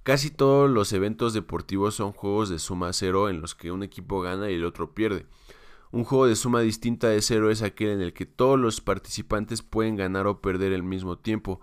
Casi 0.06 0.30
todos 0.30 0.70
los 0.70 0.94
eventos 0.94 1.34
deportivos 1.34 1.96
son 1.96 2.12
juegos 2.12 2.50
de 2.50 2.60
suma 2.60 2.94
cero 2.94 3.28
en 3.28 3.42
los 3.42 3.56
que 3.56 3.72
un 3.72 3.82
equipo 3.82 4.22
gana 4.22 4.52
y 4.52 4.54
el 4.54 4.64
otro 4.64 4.94
pierde. 4.94 5.26
Un 5.92 6.04
juego 6.04 6.28
de 6.28 6.36
suma 6.36 6.62
distinta 6.62 7.08
de 7.10 7.24
cero 7.24 7.50
es 7.50 7.64
aquel 7.64 7.90
en 7.90 8.02
el 8.02 8.14
que 8.14 8.28
todos 8.28 8.60
los 8.60 8.82
participantes 8.82 9.64
pueden 9.64 9.96
ganar 9.96 10.28
o 10.28 10.42
perder 10.42 10.76
al 10.76 10.84
mismo 10.84 11.18
tiempo. 11.18 11.60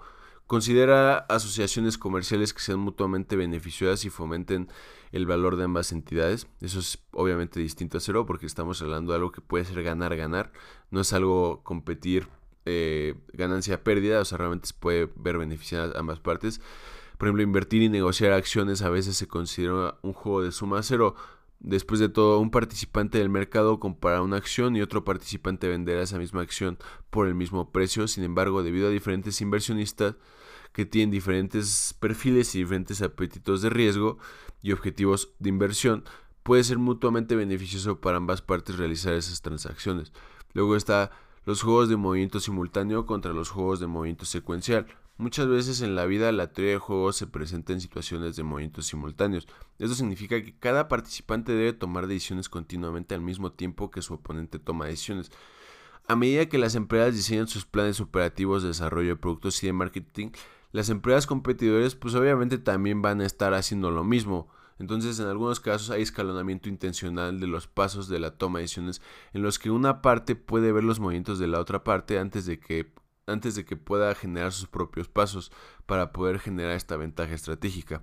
Considera 0.48 1.18
asociaciones 1.18 1.98
comerciales 1.98 2.52
que 2.52 2.58
sean 2.58 2.80
mutuamente 2.80 3.36
beneficiosas 3.36 4.04
y 4.04 4.10
fomenten 4.10 4.68
el 5.12 5.24
valor 5.24 5.54
de 5.54 5.62
ambas 5.62 5.92
entidades. 5.92 6.48
Eso 6.60 6.80
es 6.80 6.98
obviamente 7.12 7.60
distinto 7.60 7.98
a 7.98 8.00
cero 8.00 8.26
porque 8.26 8.46
estamos 8.46 8.82
hablando 8.82 9.12
de 9.12 9.18
algo 9.18 9.30
que 9.30 9.40
puede 9.40 9.66
ser 9.66 9.84
ganar-ganar. 9.84 10.50
No 10.90 11.02
es 11.02 11.12
algo 11.12 11.62
competir 11.62 12.26
eh, 12.64 13.14
ganancia-pérdida, 13.34 14.18
o 14.18 14.24
sea, 14.24 14.38
realmente 14.38 14.66
se 14.66 14.74
puede 14.74 15.08
ver 15.14 15.38
beneficiadas 15.38 15.94
ambas 15.94 16.18
partes. 16.18 16.60
Por 17.22 17.28
ejemplo, 17.28 17.44
invertir 17.44 17.82
y 17.82 17.88
negociar 17.88 18.32
acciones 18.32 18.82
a 18.82 18.90
veces 18.90 19.16
se 19.16 19.28
considera 19.28 19.96
un 20.02 20.12
juego 20.12 20.42
de 20.42 20.50
suma 20.50 20.82
cero. 20.82 21.14
Después 21.60 22.00
de 22.00 22.08
todo, 22.08 22.40
un 22.40 22.50
participante 22.50 23.18
del 23.18 23.28
mercado 23.28 23.78
compra 23.78 24.20
una 24.22 24.38
acción 24.38 24.74
y 24.74 24.82
otro 24.82 25.04
participante 25.04 25.68
venderá 25.68 26.02
esa 26.02 26.18
misma 26.18 26.42
acción 26.42 26.78
por 27.10 27.28
el 27.28 27.36
mismo 27.36 27.70
precio. 27.70 28.08
Sin 28.08 28.24
embargo, 28.24 28.64
debido 28.64 28.88
a 28.88 28.90
diferentes 28.90 29.40
inversionistas 29.40 30.16
que 30.72 30.84
tienen 30.84 31.12
diferentes 31.12 31.94
perfiles 32.00 32.56
y 32.56 32.58
diferentes 32.58 33.00
apetitos 33.02 33.62
de 33.62 33.70
riesgo 33.70 34.18
y 34.60 34.72
objetivos 34.72 35.30
de 35.38 35.48
inversión, 35.48 36.02
puede 36.42 36.64
ser 36.64 36.78
mutuamente 36.78 37.36
beneficioso 37.36 38.00
para 38.00 38.16
ambas 38.16 38.42
partes 38.42 38.78
realizar 38.78 39.14
esas 39.14 39.42
transacciones. 39.42 40.12
Luego 40.54 40.74
está 40.74 41.12
los 41.44 41.62
juegos 41.62 41.88
de 41.88 41.94
movimiento 41.94 42.40
simultáneo 42.40 43.06
contra 43.06 43.32
los 43.32 43.48
juegos 43.48 43.78
de 43.78 43.86
movimiento 43.86 44.24
secuencial. 44.24 44.88
Muchas 45.22 45.46
veces 45.46 45.82
en 45.82 45.94
la 45.94 46.04
vida 46.04 46.32
la 46.32 46.52
teoría 46.52 46.72
de 46.72 46.78
juegos 46.78 47.14
se 47.14 47.28
presenta 47.28 47.72
en 47.72 47.80
situaciones 47.80 48.34
de 48.34 48.42
movimientos 48.42 48.86
simultáneos. 48.86 49.46
Esto 49.78 49.94
significa 49.94 50.42
que 50.42 50.58
cada 50.58 50.88
participante 50.88 51.52
debe 51.52 51.72
tomar 51.72 52.08
decisiones 52.08 52.48
continuamente 52.48 53.14
al 53.14 53.20
mismo 53.20 53.52
tiempo 53.52 53.92
que 53.92 54.02
su 54.02 54.14
oponente 54.14 54.58
toma 54.58 54.86
decisiones. 54.86 55.30
A 56.08 56.16
medida 56.16 56.46
que 56.46 56.58
las 56.58 56.74
empresas 56.74 57.14
diseñan 57.14 57.46
sus 57.46 57.64
planes 57.64 58.00
operativos 58.00 58.62
de 58.62 58.70
desarrollo 58.70 59.10
de 59.10 59.16
productos 59.16 59.62
y 59.62 59.66
de 59.68 59.72
marketing, 59.72 60.30
las 60.72 60.88
empresas 60.88 61.28
competidores 61.28 61.94
pues 61.94 62.16
obviamente 62.16 62.58
también 62.58 63.00
van 63.00 63.20
a 63.20 63.26
estar 63.26 63.54
haciendo 63.54 63.92
lo 63.92 64.02
mismo. 64.02 64.48
Entonces, 64.80 65.20
en 65.20 65.28
algunos 65.28 65.60
casos 65.60 65.90
hay 65.90 66.02
escalonamiento 66.02 66.68
intencional 66.68 67.38
de 67.38 67.46
los 67.46 67.68
pasos 67.68 68.08
de 68.08 68.18
la 68.18 68.32
toma 68.32 68.58
de 68.58 68.64
decisiones 68.64 69.00
en 69.34 69.42
los 69.42 69.60
que 69.60 69.70
una 69.70 70.02
parte 70.02 70.34
puede 70.34 70.72
ver 70.72 70.82
los 70.82 70.98
movimientos 70.98 71.38
de 71.38 71.46
la 71.46 71.60
otra 71.60 71.84
parte 71.84 72.18
antes 72.18 72.44
de 72.44 72.58
que 72.58 72.90
antes 73.26 73.54
de 73.54 73.64
que 73.64 73.76
pueda 73.76 74.14
generar 74.14 74.52
sus 74.52 74.68
propios 74.68 75.08
pasos 75.08 75.52
para 75.86 76.12
poder 76.12 76.38
generar 76.38 76.72
esta 76.76 76.96
ventaja 76.96 77.34
estratégica. 77.34 78.02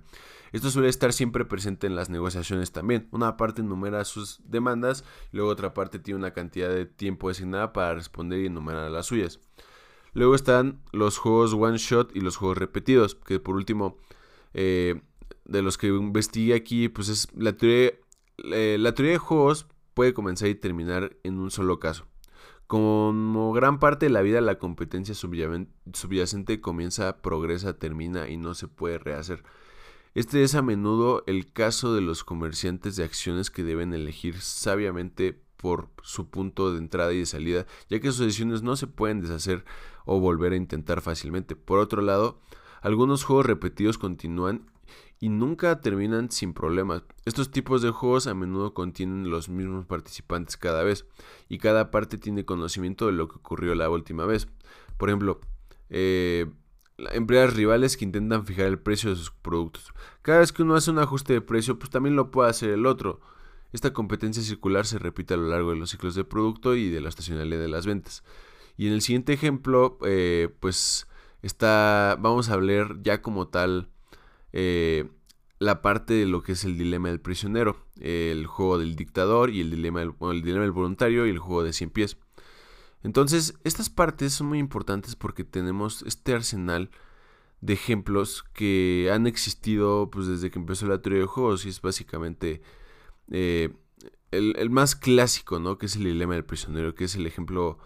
Esto 0.52 0.70
suele 0.70 0.88
estar 0.88 1.12
siempre 1.12 1.44
presente 1.44 1.86
en 1.86 1.94
las 1.94 2.10
negociaciones 2.10 2.72
también. 2.72 3.08
Una 3.10 3.36
parte 3.36 3.60
enumera 3.60 4.04
sus 4.04 4.40
demandas 4.44 5.04
luego 5.32 5.50
otra 5.50 5.74
parte 5.74 5.98
tiene 5.98 6.18
una 6.18 6.32
cantidad 6.32 6.68
de 6.68 6.86
tiempo 6.86 7.28
designada 7.28 7.72
para 7.72 7.94
responder 7.94 8.40
y 8.40 8.46
enumerar 8.46 8.90
las 8.90 9.06
suyas. 9.06 9.40
Luego 10.12 10.34
están 10.34 10.82
los 10.92 11.18
juegos 11.18 11.54
one 11.54 11.78
shot 11.78 12.14
y 12.16 12.20
los 12.20 12.36
juegos 12.36 12.58
repetidos, 12.58 13.14
que 13.14 13.38
por 13.38 13.54
último, 13.54 13.98
eh, 14.54 15.00
de 15.44 15.62
los 15.62 15.78
que 15.78 15.86
investigué 15.86 16.54
aquí, 16.54 16.88
pues 16.88 17.08
es 17.08 17.28
la 17.32 17.52
teoría, 17.52 17.92
eh, 18.38 18.76
la 18.78 18.94
teoría 18.94 19.12
de 19.12 19.18
juegos 19.18 19.66
puede 19.94 20.12
comenzar 20.12 20.48
y 20.48 20.54
terminar 20.56 21.16
en 21.22 21.38
un 21.38 21.50
solo 21.50 21.78
caso. 21.78 22.06
Como 22.70 23.52
gran 23.52 23.80
parte 23.80 24.06
de 24.06 24.12
la 24.12 24.22
vida, 24.22 24.40
la 24.40 24.60
competencia 24.60 25.12
subyacente 25.12 26.60
comienza, 26.60 27.20
progresa, 27.20 27.80
termina 27.80 28.28
y 28.28 28.36
no 28.36 28.54
se 28.54 28.68
puede 28.68 28.98
rehacer. 28.98 29.42
Este 30.14 30.44
es 30.44 30.54
a 30.54 30.62
menudo 30.62 31.24
el 31.26 31.52
caso 31.52 31.92
de 31.96 32.00
los 32.00 32.22
comerciantes 32.22 32.94
de 32.94 33.02
acciones 33.02 33.50
que 33.50 33.64
deben 33.64 33.92
elegir 33.92 34.40
sabiamente 34.40 35.36
por 35.56 35.88
su 36.04 36.30
punto 36.30 36.72
de 36.72 36.78
entrada 36.78 37.12
y 37.12 37.18
de 37.18 37.26
salida, 37.26 37.66
ya 37.88 37.98
que 37.98 38.12
sus 38.12 38.20
decisiones 38.20 38.62
no 38.62 38.76
se 38.76 38.86
pueden 38.86 39.20
deshacer 39.20 39.64
o 40.04 40.20
volver 40.20 40.52
a 40.52 40.56
intentar 40.56 41.00
fácilmente. 41.00 41.56
Por 41.56 41.80
otro 41.80 42.02
lado, 42.02 42.40
algunos 42.82 43.24
juegos 43.24 43.46
repetidos 43.46 43.98
continúan 43.98 44.69
y 45.20 45.28
nunca 45.28 45.80
terminan 45.80 46.30
sin 46.30 46.54
problemas. 46.54 47.02
Estos 47.26 47.50
tipos 47.50 47.82
de 47.82 47.90
juegos 47.90 48.26
a 48.26 48.34
menudo 48.34 48.72
contienen 48.72 49.30
los 49.30 49.50
mismos 49.50 49.84
participantes 49.84 50.56
cada 50.56 50.82
vez 50.82 51.04
y 51.48 51.58
cada 51.58 51.90
parte 51.90 52.16
tiene 52.16 52.46
conocimiento 52.46 53.06
de 53.06 53.12
lo 53.12 53.28
que 53.28 53.36
ocurrió 53.36 53.74
la 53.74 53.90
última 53.90 54.24
vez. 54.24 54.48
Por 54.96 55.10
ejemplo, 55.10 55.40
eh, 55.90 56.46
empresas 57.12 57.54
rivales 57.54 57.98
que 57.98 58.06
intentan 58.06 58.46
fijar 58.46 58.66
el 58.66 58.78
precio 58.78 59.10
de 59.10 59.16
sus 59.16 59.30
productos. 59.30 59.92
Cada 60.22 60.40
vez 60.40 60.52
que 60.52 60.62
uno 60.62 60.74
hace 60.74 60.90
un 60.90 60.98
ajuste 60.98 61.34
de 61.34 61.40
precio, 61.42 61.78
pues 61.78 61.90
también 61.90 62.16
lo 62.16 62.30
puede 62.30 62.48
hacer 62.48 62.70
el 62.70 62.86
otro. 62.86 63.20
Esta 63.72 63.92
competencia 63.92 64.42
circular 64.42 64.86
se 64.86 64.98
repite 64.98 65.34
a 65.34 65.36
lo 65.36 65.48
largo 65.48 65.70
de 65.70 65.76
los 65.76 65.90
ciclos 65.90 66.14
de 66.14 66.24
producto 66.24 66.74
y 66.74 66.88
de 66.88 67.00
la 67.00 67.10
estacionalidad 67.10 67.60
de 67.60 67.68
las 67.68 67.86
ventas. 67.86 68.24
Y 68.78 68.86
en 68.86 68.94
el 68.94 69.02
siguiente 69.02 69.34
ejemplo, 69.34 69.98
eh, 70.04 70.48
pues 70.60 71.06
está, 71.42 72.16
vamos 72.18 72.48
a 72.48 72.54
hablar 72.54 73.02
ya 73.02 73.20
como 73.20 73.48
tal 73.48 73.90
eh, 74.52 75.08
la 75.58 75.82
parte 75.82 76.14
de 76.14 76.26
lo 76.26 76.42
que 76.42 76.52
es 76.52 76.64
el 76.64 76.78
dilema 76.78 77.08
del 77.08 77.20
prisionero, 77.20 77.86
el 78.00 78.46
juego 78.46 78.78
del 78.78 78.96
dictador 78.96 79.50
y 79.50 79.60
el 79.60 79.70
dilema 79.70 80.00
del, 80.00 80.14
el 80.20 80.42
dilema 80.42 80.62
del 80.62 80.72
voluntario 80.72 81.26
y 81.26 81.30
el 81.30 81.38
juego 81.38 81.62
de 81.62 81.72
100 81.72 81.90
pies. 81.90 82.16
Entonces, 83.02 83.54
estas 83.64 83.90
partes 83.90 84.32
son 84.32 84.48
muy 84.48 84.58
importantes 84.58 85.16
porque 85.16 85.44
tenemos 85.44 86.02
este 86.02 86.34
arsenal 86.34 86.90
de 87.60 87.74
ejemplos 87.74 88.44
que 88.54 89.10
han 89.12 89.26
existido 89.26 90.10
pues, 90.10 90.26
desde 90.26 90.50
que 90.50 90.58
empezó 90.58 90.86
la 90.86 91.00
teoría 91.02 91.20
de 91.20 91.26
juegos 91.26 91.66
y 91.66 91.68
es 91.68 91.80
básicamente 91.80 92.62
eh, 93.30 93.74
el, 94.30 94.70
más 94.70 94.96
clásico, 94.96 95.58
¿no? 95.58 95.78
Que 95.78 95.86
es 95.86 95.96
el 95.96 96.04
dilema 96.04 96.34
del 96.34 96.44
prisionero, 96.44 96.94
que 96.94 97.04
es 97.04 97.14
el 97.16 97.26
ejemplo 97.26 97.78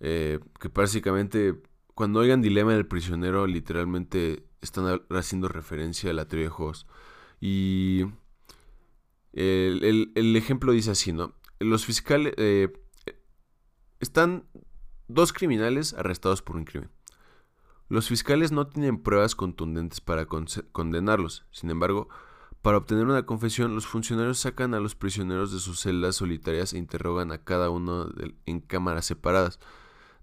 eh, 0.00 0.40
que 0.60 0.68
básicamente 0.68 1.60
cuando 1.94 2.20
oigan 2.20 2.42
dilema 2.42 2.74
del 2.74 2.86
prisionero 2.86 3.46
literalmente 3.46 4.44
están 4.60 5.02
haciendo 5.10 5.48
referencia 5.48 6.10
a 6.10 6.14
la 6.14 6.26
teoría 6.26 6.46
de 6.46 6.50
juegos. 6.50 6.86
Y 7.40 8.04
el, 9.32 10.36
ejemplo 10.36 10.72
dice 10.72 10.90
así, 10.90 11.12
¿no? 11.12 11.34
Los 11.60 11.84
fiscales... 11.84 12.34
Eh, 12.36 12.72
están 14.00 14.44
dos 15.08 15.32
criminales 15.32 15.94
arrestados 15.94 16.42
por 16.42 16.56
un 16.56 16.64
crimen. 16.64 16.90
Los 17.88 18.08
fiscales 18.08 18.52
no 18.52 18.66
tienen 18.66 19.02
pruebas 19.02 19.34
contundentes 19.34 20.00
para 20.00 20.26
condenarlos. 20.26 21.46
Sin 21.50 21.70
embargo, 21.70 22.08
para 22.60 22.76
obtener 22.76 23.06
una 23.06 23.24
confesión, 23.24 23.74
los 23.74 23.86
funcionarios 23.86 24.38
sacan 24.38 24.74
a 24.74 24.80
los 24.80 24.94
prisioneros 24.94 25.52
de 25.52 25.58
sus 25.58 25.80
celdas 25.80 26.16
solitarias 26.16 26.72
e 26.72 26.78
interrogan 26.78 27.32
a 27.32 27.44
cada 27.44 27.70
uno 27.70 28.08
en 28.44 28.60
cámaras 28.60 29.06
separadas. 29.06 29.58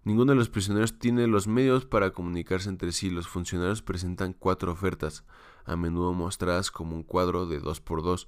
Ninguno 0.05 0.31
de 0.33 0.37
los 0.37 0.49
prisioneros 0.49 0.99
tiene 0.99 1.25
los 1.25 1.47
medios 1.47 1.85
para 1.85 2.11
comunicarse 2.11 2.69
entre 2.69 2.91
sí. 2.91 3.09
Los 3.09 3.27
funcionarios 3.27 3.81
presentan 3.81 4.33
cuatro 4.33 4.71
ofertas, 4.71 5.25
a 5.65 5.75
menudo 5.75 6.13
mostradas 6.13 6.69
como 6.69 6.95
un 6.95 7.03
cuadro 7.03 7.47
de 7.47 7.59
dos 7.59 7.81
por 7.81 8.03
dos. 8.03 8.27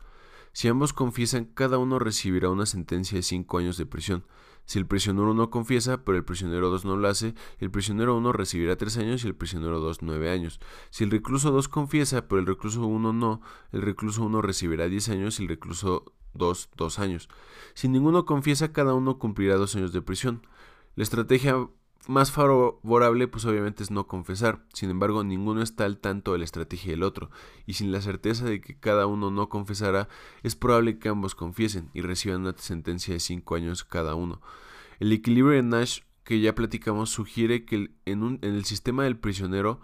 Si 0.54 0.68
ambos 0.68 0.92
confiesan, 0.92 1.46
cada 1.46 1.78
uno 1.78 2.00
recibirá 2.00 2.50
una 2.50 2.66
sentencia 2.66 3.16
de 3.16 3.22
cinco 3.22 3.60
años 3.60 3.78
de 3.78 3.86
prisión. 3.86 4.26
Si 4.66 4.80
el 4.80 4.88
prisionero 4.88 5.32
1 5.32 5.50
confiesa, 5.50 6.04
pero 6.04 6.18
el 6.18 6.26
prisionero 6.26 6.70
2 6.70 6.84
no 6.84 6.98
lo 6.98 7.08
hace, 7.08 7.36
el 7.60 7.70
prisionero 7.72 8.18
1 8.18 8.34
recibirá 8.34 8.76
tres 8.76 8.98
años 8.98 9.24
y 9.24 9.28
el 9.28 9.36
prisionero 9.36 9.80
2 9.80 10.02
nueve 10.02 10.30
años. 10.30 10.60
Si 10.90 11.06
el 11.06 11.12
recluso 11.12 11.52
2 11.52 11.70
confiesa, 11.70 12.28
pero 12.28 12.42
el 12.42 12.48
recluso 12.48 12.86
1 12.86 13.14
no, 13.14 13.40
el 13.72 13.84
recluso 13.84 14.24
1 14.24 14.42
recibirá 14.42 14.90
diez 14.90 15.08
años 15.08 15.40
y 15.40 15.44
el 15.44 15.50
recluso 15.50 16.12
2 16.34 16.70
dos 16.76 17.00
años. 17.00 17.30
Si 17.76 17.88
ninguno 17.88 18.26
confiesa, 18.26 18.74
cada 18.74 18.94
uno 18.94 19.20
cumplirá 19.20 19.56
dos 19.56 19.76
años 19.76 19.94
de 19.94 20.02
prisión. 20.02 20.42
La 20.98 21.04
estrategia 21.04 21.70
más 22.08 22.32
favorable 22.32 23.28
pues 23.28 23.46
obviamente 23.46 23.84
es 23.84 23.92
no 23.92 24.08
confesar. 24.08 24.66
Sin 24.74 24.90
embargo, 24.90 25.24
ninguno 25.24 25.62
está 25.62 25.86
al 25.86 26.00
tanto 26.00 26.32
de 26.32 26.40
la 26.40 26.44
estrategia 26.44 26.90
del 26.90 27.04
otro, 27.04 27.30
y 27.68 27.74
sin 27.74 27.92
la 27.92 28.02
certeza 28.02 28.46
de 28.46 28.62
que 28.62 28.80
cada 28.80 29.06
uno 29.06 29.30
no 29.30 29.48
confesará, 29.48 30.10
es 30.42 30.56
probable 30.56 30.98
que 30.98 31.10
ambos 31.10 31.36
confiesen 31.36 31.92
y 31.94 32.02
reciban 32.02 32.42
una 32.42 32.58
sentencia 32.58 33.14
de 33.14 33.20
5 33.20 33.54
años 33.54 33.84
cada 33.84 34.16
uno. 34.16 34.42
El 35.00 35.12
equilibrio 35.12 35.56
de 35.56 35.62
Nash 35.62 36.00
que 36.24 36.40
ya 36.40 36.56
platicamos 36.56 37.12
sugiere 37.12 37.64
que 37.64 37.92
en, 38.06 38.40
en 38.42 38.56
el 38.56 38.66
sistema 38.66 39.04
del 39.04 39.20
prisionero 39.20 39.80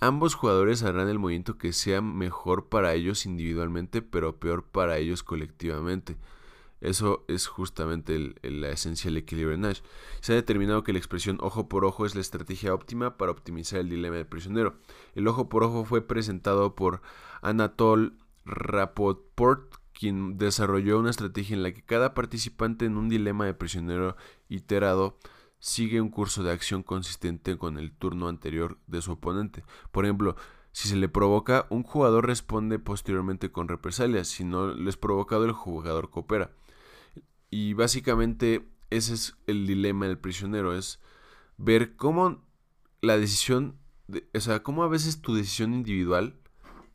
ambos 0.00 0.34
jugadores 0.34 0.82
harán 0.82 1.08
el 1.08 1.18
movimiento 1.18 1.56
que 1.56 1.72
sea 1.72 2.02
mejor 2.02 2.68
para 2.68 2.92
ellos 2.92 3.24
individualmente, 3.24 4.02
pero 4.02 4.38
peor 4.38 4.64
para 4.64 4.98
ellos 4.98 5.22
colectivamente. 5.22 6.18
Eso 6.82 7.24
es 7.28 7.46
justamente 7.46 8.34
la 8.42 8.70
esencia 8.70 9.08
del 9.08 9.18
equilibrio 9.18 9.52
de 9.52 9.62
Nash. 9.62 9.80
Se 10.20 10.32
ha 10.32 10.36
determinado 10.36 10.82
que 10.82 10.92
la 10.92 10.98
expresión 10.98 11.38
ojo 11.40 11.68
por 11.68 11.84
ojo 11.84 12.04
es 12.04 12.16
la 12.16 12.20
estrategia 12.20 12.74
óptima 12.74 13.16
para 13.16 13.30
optimizar 13.30 13.78
el 13.78 13.88
dilema 13.88 14.16
del 14.16 14.26
prisionero. 14.26 14.74
El 15.14 15.28
ojo 15.28 15.48
por 15.48 15.62
ojo 15.62 15.84
fue 15.84 16.00
presentado 16.02 16.74
por 16.74 17.00
Anatol 17.40 18.18
Rapoport, 18.44 19.76
quien 19.92 20.38
desarrolló 20.38 20.98
una 20.98 21.10
estrategia 21.10 21.54
en 21.54 21.62
la 21.62 21.72
que 21.72 21.84
cada 21.84 22.14
participante 22.14 22.84
en 22.84 22.96
un 22.96 23.08
dilema 23.08 23.46
de 23.46 23.54
prisionero 23.54 24.16
iterado 24.48 25.16
sigue 25.60 26.00
un 26.00 26.10
curso 26.10 26.42
de 26.42 26.50
acción 26.50 26.82
consistente 26.82 27.56
con 27.56 27.78
el 27.78 27.92
turno 27.92 28.26
anterior 28.26 28.78
de 28.88 29.02
su 29.02 29.12
oponente. 29.12 29.62
Por 29.92 30.04
ejemplo, 30.04 30.34
si 30.72 30.88
se 30.88 30.96
le 30.96 31.08
provoca, 31.08 31.66
un 31.70 31.84
jugador 31.84 32.26
responde 32.26 32.80
posteriormente 32.80 33.52
con 33.52 33.68
represalias. 33.68 34.26
Si 34.26 34.42
no 34.42 34.74
le 34.74 34.90
es 34.90 34.96
provocado, 34.96 35.44
el 35.44 35.52
jugador 35.52 36.10
coopera. 36.10 36.50
Y 37.52 37.74
básicamente 37.74 38.66
ese 38.88 39.12
es 39.12 39.36
el 39.46 39.66
dilema 39.66 40.06
del 40.06 40.16
prisionero, 40.16 40.74
es 40.74 41.00
ver 41.58 41.96
cómo 41.96 42.42
la 43.02 43.18
decisión, 43.18 43.78
o 44.34 44.40
sea, 44.40 44.62
cómo 44.62 44.84
a 44.84 44.88
veces 44.88 45.20
tu 45.20 45.34
decisión 45.34 45.74
individual 45.74 46.40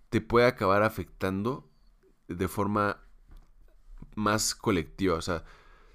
te 0.10 0.20
puede 0.20 0.48
acabar 0.48 0.82
afectando 0.82 1.70
de 2.28 2.48
forma 2.48 3.04
más 4.16 4.56
colectiva. 4.56 5.14
O 5.14 5.22
sea, 5.22 5.46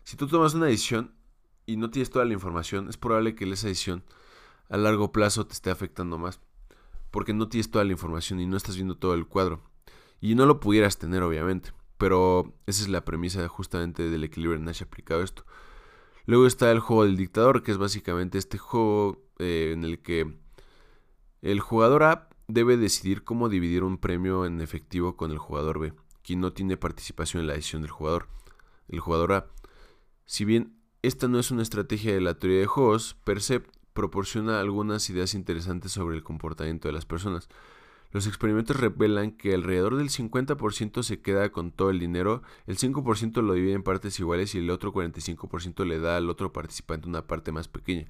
si 0.05 0.17
tú 0.17 0.29
tomas 0.29 0.55
una 0.55 0.67
decisión 0.67 1.13
y 1.67 1.77
no 1.77 1.91
tienes 1.91 2.11
toda 2.11 2.25
la 2.25 2.35
información, 2.35 2.89
es 2.89 2.97
probable 2.97 3.35
que 3.35 3.51
esa 3.51 3.67
decisión 3.67 4.05
a 4.69 4.77
largo 4.77 5.11
plazo 5.11 5.45
te 5.45 5.55
esté 5.55 5.71
afectando 5.71 6.19
más. 6.19 6.41
Porque 7.11 7.35
no 7.35 7.49
tienes 7.49 7.69
toda 7.69 7.85
la 7.85 7.91
información 7.91 8.39
y 8.39 8.47
no 8.47 8.57
estás 8.57 8.77
viendo 8.77 8.97
todo 8.97 9.15
el 9.15 9.27
cuadro. 9.27 9.61
Y 10.21 10.37
no 10.37 10.47
lo 10.47 10.61
pudieras 10.61 10.99
tener, 10.99 11.25
obviamente. 11.25 11.73
Pero 11.99 12.55
esa 12.67 12.83
es 12.83 12.89
la 12.89 13.05
premisa 13.05 13.47
justamente 13.49 14.11
del 14.11 14.25
equilibrio 14.25 14.59
de 14.59 14.65
Nash 14.65 14.83
aplicado 14.83 15.21
a 15.21 15.25
esto. 15.25 15.45
Luego 16.27 16.47
está 16.47 16.71
el 16.71 16.81
juego 16.81 17.05
del 17.05 17.17
dictador, 17.17 17.63
que 17.63 17.73
es 17.73 17.79
básicamente 17.79 18.39
este 18.39 18.59
juego 18.59 19.25
eh, 19.39 19.73
en 19.75 19.85
el 19.85 20.01
que 20.01 20.37
el 21.43 21.61
jugador 21.61 22.05
A 22.05 22.29
debe 22.49 22.77
decidir 22.77 23.25
cómo 23.25 23.49
dividir 23.49 23.83
un 23.83 23.99
premio 23.99 24.47
en 24.47 24.61
efectivo 24.61 25.17
con 25.17 25.31
el 25.31 25.39
jugador 25.39 25.79
B, 25.79 25.93
quien 26.23 26.41
no 26.41 26.53
tiene 26.53 26.77
participación 26.77 27.41
en 27.41 27.49
la 27.49 27.55
decisión 27.55 27.83
del 27.83 27.91
jugador. 27.91 28.29
El 28.89 29.01
jugador 29.01 29.33
A. 29.33 29.47
Si 30.25 30.45
bien 30.45 30.77
esta 31.03 31.27
no 31.27 31.39
es 31.39 31.51
una 31.51 31.63
estrategia 31.63 32.15
de 32.15 32.21
la 32.21 32.39
teoría 32.39 32.61
de 32.61 32.67
juegos, 32.67 33.17
per 33.25 33.41
proporciona 33.93 34.61
algunas 34.61 35.11
ideas 35.11 35.35
interesantes 35.35 35.93
sobre 35.93 36.17
el 36.17 36.23
comportamiento 36.23 36.89
de 36.89 36.93
las 36.93 37.05
personas. 37.05 37.49
Los 38.13 38.27
experimentos 38.27 38.77
revelan 38.77 39.33
que 39.33 39.55
alrededor 39.55 39.97
del 39.97 40.11
50% 40.11 41.03
se 41.03 41.23
queda 41.23 41.51
con 41.51 41.73
todo 41.73 41.89
el 41.89 41.99
dinero, 41.99 42.43
el 42.67 42.77
5% 42.77 43.41
lo 43.41 43.55
divide 43.55 43.73
en 43.73 43.83
partes 43.83 44.21
iguales 44.21 44.55
y 44.55 44.59
el 44.59 44.71
otro 44.71 44.93
45% 44.93 45.87
le 45.87 45.99
da 45.99 46.19
al 46.19 46.29
otro 46.29 46.53
participante 46.53 47.09
una 47.09 47.27
parte 47.27 47.53
más 47.53 47.69
pequeña. 47.69 48.07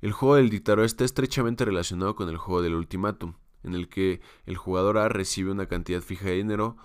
El 0.00 0.12
juego 0.12 0.36
del 0.36 0.48
dictador 0.48 0.84
está 0.84 1.04
estrechamente 1.04 1.64
relacionado 1.64 2.14
con 2.14 2.28
el 2.28 2.36
juego 2.36 2.62
del 2.62 2.74
ultimátum, 2.74 3.34
en 3.64 3.74
el 3.74 3.88
que 3.88 4.20
el 4.46 4.56
jugador 4.56 4.98
A 4.98 5.08
recibe 5.08 5.50
una 5.50 5.66
cantidad 5.66 6.02
fija 6.02 6.26
de 6.26 6.36
dinero, 6.36 6.76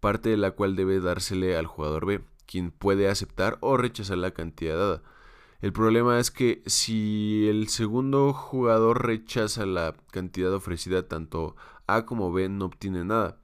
parte 0.00 0.30
de 0.30 0.36
la 0.36 0.50
cual 0.50 0.74
debe 0.74 0.98
dársele 0.98 1.56
al 1.56 1.66
jugador 1.66 2.06
B, 2.06 2.22
quien 2.46 2.72
puede 2.72 3.08
aceptar 3.08 3.56
o 3.60 3.76
rechazar 3.76 4.18
la 4.18 4.32
cantidad 4.32 4.76
dada. 4.76 5.02
El 5.64 5.72
problema 5.72 6.18
es 6.18 6.30
que 6.30 6.62
si 6.66 7.48
el 7.48 7.68
segundo 7.68 8.34
jugador 8.34 9.06
rechaza 9.06 9.64
la 9.64 9.96
cantidad 10.10 10.52
ofrecida 10.52 11.08
tanto 11.08 11.56
a 11.86 12.04
como 12.04 12.34
B 12.34 12.50
no 12.50 12.66
obtiene 12.66 13.02
nada. 13.02 13.40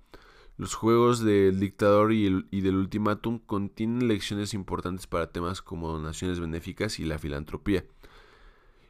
Los 0.58 0.74
juegos 0.74 1.24
del 1.24 1.58
dictador 1.58 2.12
y, 2.12 2.28
del 2.60 2.76
ultimátum 2.76 3.38
contienen 3.38 4.06
lecciones 4.06 4.52
importantes 4.52 5.06
para 5.06 5.32
temas 5.32 5.62
como 5.62 5.88
donaciones 5.88 6.40
benéficas 6.40 6.98
y 6.98 7.06
la 7.06 7.18
filantropía. 7.18 7.86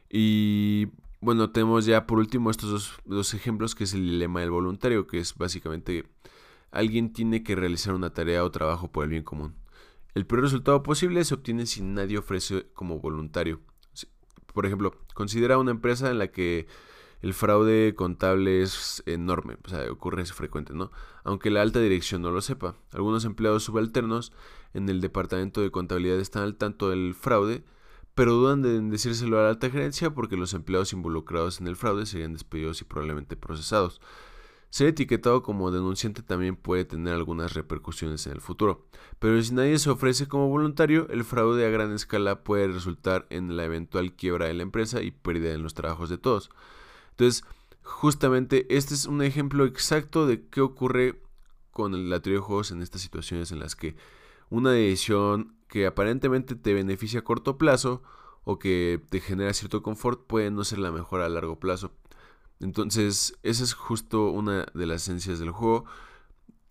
Y 0.09 0.89
bueno, 1.21 1.51
tenemos 1.51 1.85
ya 1.85 2.05
por 2.07 2.19
último 2.19 2.51
estos 2.51 2.99
dos, 3.05 3.33
ejemplos 3.33 3.75
que 3.75 3.85
es 3.85 3.93
el 3.93 4.09
dilema 4.09 4.41
del 4.41 4.51
voluntario, 4.51 5.07
que 5.07 5.19
es 5.19 5.37
básicamente 5.37 6.03
alguien 6.69 7.13
tiene 7.13 7.43
que 7.43 7.55
realizar 7.55 7.93
una 7.93 8.13
tarea 8.13 8.43
o 8.43 8.51
trabajo 8.51 8.91
por 8.91 9.05
el 9.05 9.09
bien 9.11 9.23
común. 9.23 9.60
El 10.13 10.25
peor 10.25 10.41
resultado 10.41 10.83
posible 10.83 11.23
se 11.23 11.33
obtiene 11.33 11.65
si 11.65 11.81
nadie 11.81 12.17
ofrece 12.17 12.67
como 12.73 12.99
voluntario. 12.99 13.61
Por 14.53 14.65
ejemplo, 14.65 14.93
considera 15.13 15.57
una 15.57 15.71
empresa 15.71 16.11
en 16.11 16.17
la 16.17 16.27
que 16.27 16.67
el 17.21 17.33
fraude 17.33 17.93
contable 17.95 18.61
es 18.61 19.03
enorme, 19.05 19.57
o 19.63 19.69
sea, 19.69 19.89
ocurre 19.91 20.25
frecuente, 20.25 20.73
¿no? 20.73 20.91
Aunque 21.23 21.51
la 21.51 21.61
alta 21.61 21.79
dirección 21.79 22.21
no 22.21 22.31
lo 22.31 22.41
sepa. 22.41 22.75
Algunos 22.91 23.25
empleados 23.25 23.63
subalternos 23.63 24.33
en 24.73 24.89
el 24.89 25.01
departamento 25.01 25.61
de 25.61 25.71
contabilidad 25.71 26.19
están 26.19 26.43
al 26.43 26.55
tanto 26.55 26.89
del 26.89 27.13
fraude, 27.13 27.63
pero 28.15 28.33
dudan 28.33 28.61
de 28.61 28.81
decírselo 28.81 29.39
a 29.39 29.43
la 29.43 29.49
alta 29.49 29.69
gerencia 29.69 30.13
porque 30.13 30.35
los 30.35 30.53
empleados 30.53 30.93
involucrados 30.93 31.61
en 31.61 31.67
el 31.67 31.75
fraude 31.75 32.05
serían 32.05 32.33
despedidos 32.33 32.81
y 32.81 32.85
probablemente 32.85 33.37
procesados. 33.37 34.01
Ser 34.71 34.87
etiquetado 34.87 35.43
como 35.43 35.69
denunciante 35.69 36.23
también 36.23 36.55
puede 36.55 36.85
tener 36.85 37.13
algunas 37.13 37.53
repercusiones 37.53 38.25
en 38.25 38.31
el 38.31 38.39
futuro, 38.39 38.87
pero 39.19 39.41
si 39.43 39.53
nadie 39.53 39.77
se 39.77 39.89
ofrece 39.89 40.29
como 40.29 40.47
voluntario, 40.47 41.09
el 41.09 41.25
fraude 41.25 41.65
a 41.65 41.69
gran 41.69 41.93
escala 41.93 42.45
puede 42.45 42.69
resultar 42.69 43.27
en 43.29 43.57
la 43.57 43.65
eventual 43.65 44.15
quiebra 44.15 44.45
de 44.45 44.53
la 44.53 44.63
empresa 44.63 45.01
y 45.01 45.11
pérdida 45.11 45.51
en 45.51 45.61
los 45.61 45.73
trabajos 45.73 46.09
de 46.09 46.17
todos. 46.17 46.49
Entonces, 47.09 47.43
justamente 47.83 48.65
este 48.69 48.93
es 48.93 49.07
un 49.07 49.21
ejemplo 49.21 49.65
exacto 49.65 50.25
de 50.25 50.47
qué 50.47 50.61
ocurre 50.61 51.21
con 51.71 52.09
la 52.09 52.21
teoría 52.21 52.39
de 52.39 52.45
juegos 52.45 52.71
en 52.71 52.81
estas 52.81 53.01
situaciones 53.01 53.51
en 53.51 53.59
las 53.59 53.75
que 53.75 53.97
una 54.49 54.71
decisión 54.71 55.57
que 55.67 55.85
aparentemente 55.85 56.55
te 56.55 56.73
beneficia 56.73 57.19
a 57.19 57.23
corto 57.25 57.57
plazo 57.57 58.03
o 58.45 58.57
que 58.57 59.01
te 59.09 59.19
genera 59.19 59.53
cierto 59.53 59.83
confort 59.83 60.25
puede 60.27 60.49
no 60.49 60.63
ser 60.63 60.79
la 60.79 60.91
mejor 60.91 61.19
a 61.19 61.27
largo 61.27 61.59
plazo. 61.59 61.91
Entonces, 62.61 63.37
esa 63.43 63.63
es 63.63 63.73
justo 63.73 64.29
una 64.29 64.67
de 64.73 64.85
las 64.85 65.03
esencias 65.03 65.39
del 65.39 65.51
juego. 65.51 65.85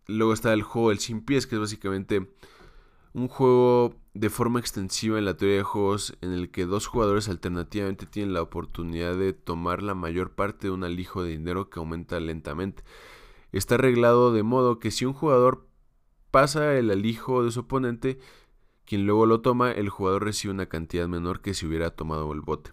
Luego 0.06 0.32
está 0.32 0.52
el 0.52 0.62
juego 0.62 0.90
del 0.90 1.00
sin 1.00 1.20
pies, 1.20 1.46
que 1.46 1.56
es 1.56 1.60
básicamente 1.60 2.32
un 3.12 3.28
juego 3.28 3.96
de 4.14 4.30
forma 4.30 4.60
extensiva 4.60 5.18
en 5.18 5.24
la 5.24 5.36
teoría 5.36 5.58
de 5.58 5.62
juegos 5.64 6.16
en 6.20 6.32
el 6.32 6.50
que 6.50 6.64
dos 6.64 6.86
jugadores 6.86 7.28
alternativamente 7.28 8.06
tienen 8.06 8.34
la 8.34 8.42
oportunidad 8.42 9.16
de 9.16 9.32
tomar 9.32 9.82
la 9.82 9.94
mayor 9.94 10.32
parte 10.32 10.68
de 10.68 10.72
un 10.72 10.84
alijo 10.84 11.24
de 11.24 11.30
dinero 11.30 11.70
que 11.70 11.80
aumenta 11.80 12.20
lentamente. 12.20 12.84
Está 13.52 13.74
arreglado 13.76 14.32
de 14.32 14.44
modo 14.44 14.78
que 14.78 14.92
si 14.92 15.06
un 15.06 15.12
jugador 15.12 15.66
pasa 16.30 16.74
el 16.76 16.90
alijo 16.90 17.44
de 17.44 17.50
su 17.50 17.60
oponente, 17.60 18.18
quien 18.84 19.06
luego 19.06 19.26
lo 19.26 19.40
toma, 19.40 19.72
el 19.72 19.88
jugador 19.88 20.24
recibe 20.24 20.54
una 20.54 20.66
cantidad 20.66 21.08
menor 21.08 21.40
que 21.40 21.54
si 21.54 21.66
hubiera 21.66 21.90
tomado 21.90 22.32
el 22.32 22.40
bote. 22.40 22.72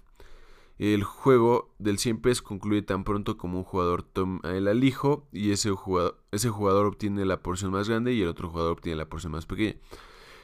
El 0.79 1.03
juego 1.03 1.73
del 1.79 1.97
100 1.97 2.21
pies 2.21 2.41
concluye 2.43 2.83
tan 2.83 3.03
pronto 3.03 3.35
como 3.37 3.57
un 3.57 3.63
jugador 3.63 4.03
toma 4.03 4.39
el 4.43 4.67
alijo 4.67 5.27
y 5.31 5.51
ese 5.51 5.71
jugador, 5.71 6.21
ese 6.31 6.49
jugador 6.49 6.85
obtiene 6.85 7.25
la 7.25 7.41
porción 7.41 7.71
más 7.71 7.89
grande 7.89 8.13
y 8.13 8.21
el 8.21 8.27
otro 8.27 8.49
jugador 8.49 8.73
obtiene 8.73 8.97
la 8.97 9.09
porción 9.09 9.31
más 9.31 9.47
pequeña. 9.47 9.75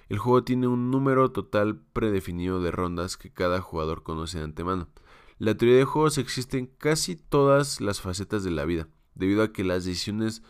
El 0.09 0.17
juego 0.17 0.43
tiene 0.43 0.67
un 0.67 0.89
número 0.89 1.31
total 1.31 1.79
predefinido 1.93 2.61
de 2.61 2.71
rondas 2.71 3.15
que 3.15 3.31
cada 3.31 3.61
jugador 3.61 4.01
conoce 4.01 4.39
de 4.39 4.45
antemano. 4.45 4.89
La 5.37 5.55
teoría 5.55 5.77
de 5.77 5.85
juegos 5.85 6.17
existe 6.17 6.57
en 6.57 6.65
casi 6.65 7.15
todas 7.15 7.79
las 7.79 8.01
facetas 8.01 8.43
de 8.43 8.51
la 8.51 8.65
vida, 8.65 8.87
debido 9.13 9.43
a 9.43 9.53
que 9.53 9.63
las 9.63 9.85
decisiones, 9.85 10.41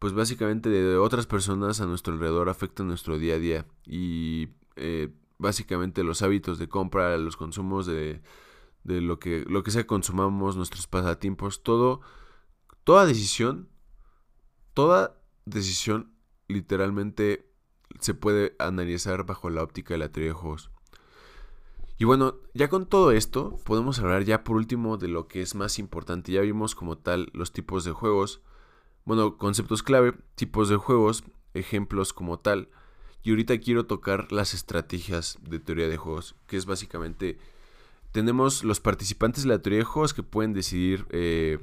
pues 0.00 0.14
básicamente 0.14 0.68
de 0.68 0.96
otras 0.96 1.26
personas 1.26 1.80
a 1.80 1.86
nuestro 1.86 2.14
alrededor 2.14 2.48
afectan 2.48 2.88
nuestro 2.88 3.18
día 3.18 3.36
a 3.36 3.38
día 3.38 3.66
y 3.86 4.48
eh, 4.76 5.10
básicamente 5.38 6.02
los 6.02 6.22
hábitos 6.22 6.58
de 6.58 6.68
compra, 6.68 7.16
los 7.18 7.36
consumos 7.36 7.86
de, 7.86 8.20
de 8.84 9.00
lo 9.00 9.18
que 9.18 9.44
lo 9.48 9.62
que 9.62 9.70
sea 9.70 9.86
consumamos, 9.86 10.56
nuestros 10.56 10.86
pasatiempos, 10.86 11.62
todo, 11.62 12.00
toda 12.84 13.06
decisión, 13.06 13.68
toda 14.74 15.20
decisión 15.44 16.12
literalmente 16.48 17.50
se 18.00 18.14
puede 18.14 18.56
analizar 18.58 19.24
bajo 19.24 19.50
la 19.50 19.62
óptica 19.62 19.94
de 19.94 19.98
la 19.98 20.10
teoría 20.10 20.32
de 20.32 20.38
juegos. 20.38 20.70
Y 21.98 22.04
bueno, 22.04 22.36
ya 22.52 22.68
con 22.68 22.86
todo 22.86 23.12
esto, 23.12 23.58
podemos 23.64 24.00
hablar 24.00 24.24
ya 24.24 24.42
por 24.42 24.56
último 24.56 24.96
de 24.96 25.08
lo 25.08 25.28
que 25.28 25.40
es 25.40 25.54
más 25.54 25.78
importante. 25.78 26.32
Ya 26.32 26.40
vimos 26.40 26.74
como 26.74 26.98
tal 26.98 27.30
los 27.32 27.52
tipos 27.52 27.84
de 27.84 27.92
juegos, 27.92 28.42
bueno, 29.04 29.36
conceptos 29.38 29.82
clave, 29.82 30.14
tipos 30.34 30.68
de 30.68 30.76
juegos, 30.76 31.22
ejemplos 31.54 32.12
como 32.12 32.40
tal. 32.40 32.70
Y 33.22 33.30
ahorita 33.30 33.58
quiero 33.60 33.86
tocar 33.86 34.32
las 34.32 34.52
estrategias 34.52 35.38
de 35.42 35.60
teoría 35.60 35.88
de 35.88 35.96
juegos, 35.96 36.34
que 36.48 36.56
es 36.56 36.66
básicamente, 36.66 37.38
tenemos 38.12 38.64
los 38.64 38.80
participantes 38.80 39.44
de 39.44 39.50
que 40.14 40.22
pueden 40.22 40.52
decidir, 40.52 41.06
eh, 41.10 41.58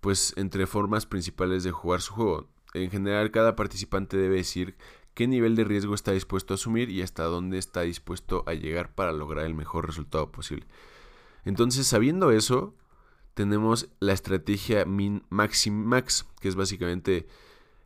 pues, 0.00 0.34
entre 0.36 0.66
formas 0.66 1.06
principales 1.06 1.64
de 1.64 1.70
jugar 1.70 2.00
su 2.00 2.14
juego. 2.14 2.48
En 2.74 2.90
general, 2.90 3.30
cada 3.30 3.54
participante 3.54 4.16
debe 4.16 4.36
decir 4.36 4.76
qué 5.14 5.26
nivel 5.26 5.56
de 5.56 5.64
riesgo 5.64 5.94
está 5.94 6.12
dispuesto 6.12 6.54
a 6.54 6.56
asumir 6.56 6.88
y 6.90 7.02
hasta 7.02 7.24
dónde 7.24 7.58
está 7.58 7.82
dispuesto 7.82 8.44
a 8.46 8.54
llegar 8.54 8.94
para 8.94 9.12
lograr 9.12 9.44
el 9.44 9.54
mejor 9.54 9.86
resultado 9.86 10.32
posible. 10.32 10.66
Entonces, 11.44 11.86
sabiendo 11.86 12.30
eso, 12.30 12.74
tenemos 13.34 13.88
la 14.00 14.12
estrategia 14.12 14.84
min 14.84 15.24
maxim 15.28 15.74
max, 15.74 16.26
que 16.40 16.48
es 16.48 16.54
básicamente 16.54 17.26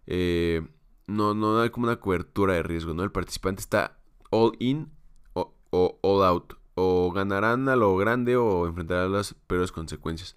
eh, 0.07 0.62
no, 1.07 1.35
no 1.35 1.61
hay 1.61 1.71
como 1.71 1.87
una 1.87 2.01
cobertura 2.01 2.55
de 2.55 2.62
riesgo, 2.62 2.95
¿no? 2.95 3.03
El 3.03 3.12
participante 3.12 3.61
está 3.61 3.99
all 4.31 4.53
in 4.59 4.90
o, 5.35 5.99
all 6.03 6.25
out. 6.25 6.55
O 6.77 7.11
ganarán 7.11 7.69
a 7.69 7.75
lo 7.75 7.97
grande 7.97 8.37
o 8.37 8.67
enfrentarán 8.69 9.12
las 9.12 9.35
peores 9.35 9.73
consecuencias. 9.73 10.37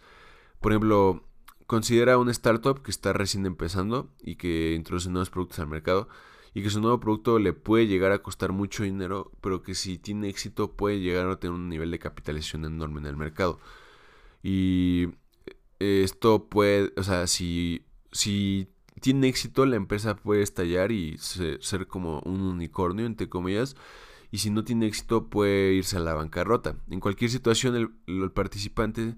Por 0.60 0.71
ejemplo, 0.71 1.23
considera 1.67 2.17
una 2.17 2.32
startup 2.32 2.82
que 2.82 2.89
está 2.89 3.13
recién 3.13 3.45
empezando 3.45 4.10
y 4.23 4.38
que 4.38 4.73
introduce 4.73 5.10
nuevos 5.10 5.30
productos 5.30 5.60
al 5.60 5.67
mercado 5.67 6.10
y 6.54 6.63
que 6.63 6.69
su 6.69 6.82
nuevo 6.82 6.99
producto 6.99 7.38
le 7.39 7.54
puede 7.54 7.88
llegar 7.88 8.12
a 8.12 8.23
costar 8.23 8.52
mucho 8.52 8.84
dinero, 8.84 9.32
pero 9.41 9.62
que 9.62 9.75
si 9.75 9.97
tiene 9.99 10.30
éxito 10.30 10.75
puede 10.75 10.99
llegar 10.99 11.28
a 11.30 11.39
tener 11.39 11.54
un 11.54 11.69
nivel 11.69 11.91
de 11.91 11.99
capitalización 11.99 12.65
enorme 12.65 13.02
en 13.02 13.06
el 13.06 13.17
mercado. 13.17 13.60
Y 14.41 15.10
esto 15.80 16.47
puede, 16.49 16.91
o 16.97 17.04
sea, 17.04 17.28
si, 17.28 17.86
si 18.12 18.67
tiene 19.02 19.28
éxito, 19.28 19.65
la 19.65 19.75
empresa 19.75 20.15
puede 20.15 20.41
estallar 20.41 20.91
y 20.91 21.17
ser 21.17 21.88
como 21.88 22.19
un 22.21 22.41
unicornio, 22.41 23.06
entre 23.06 23.30
comillas. 23.30 23.75
Y 24.31 24.39
si 24.39 24.49
no 24.49 24.63
tiene 24.63 24.87
éxito, 24.87 25.29
puede 25.29 25.73
irse 25.73 25.97
a 25.97 26.01
la 26.01 26.13
bancarrota. 26.13 26.75
En 26.89 26.99
cualquier 26.99 27.31
situación, 27.31 27.75
el, 28.05 28.31
participante 28.31 29.15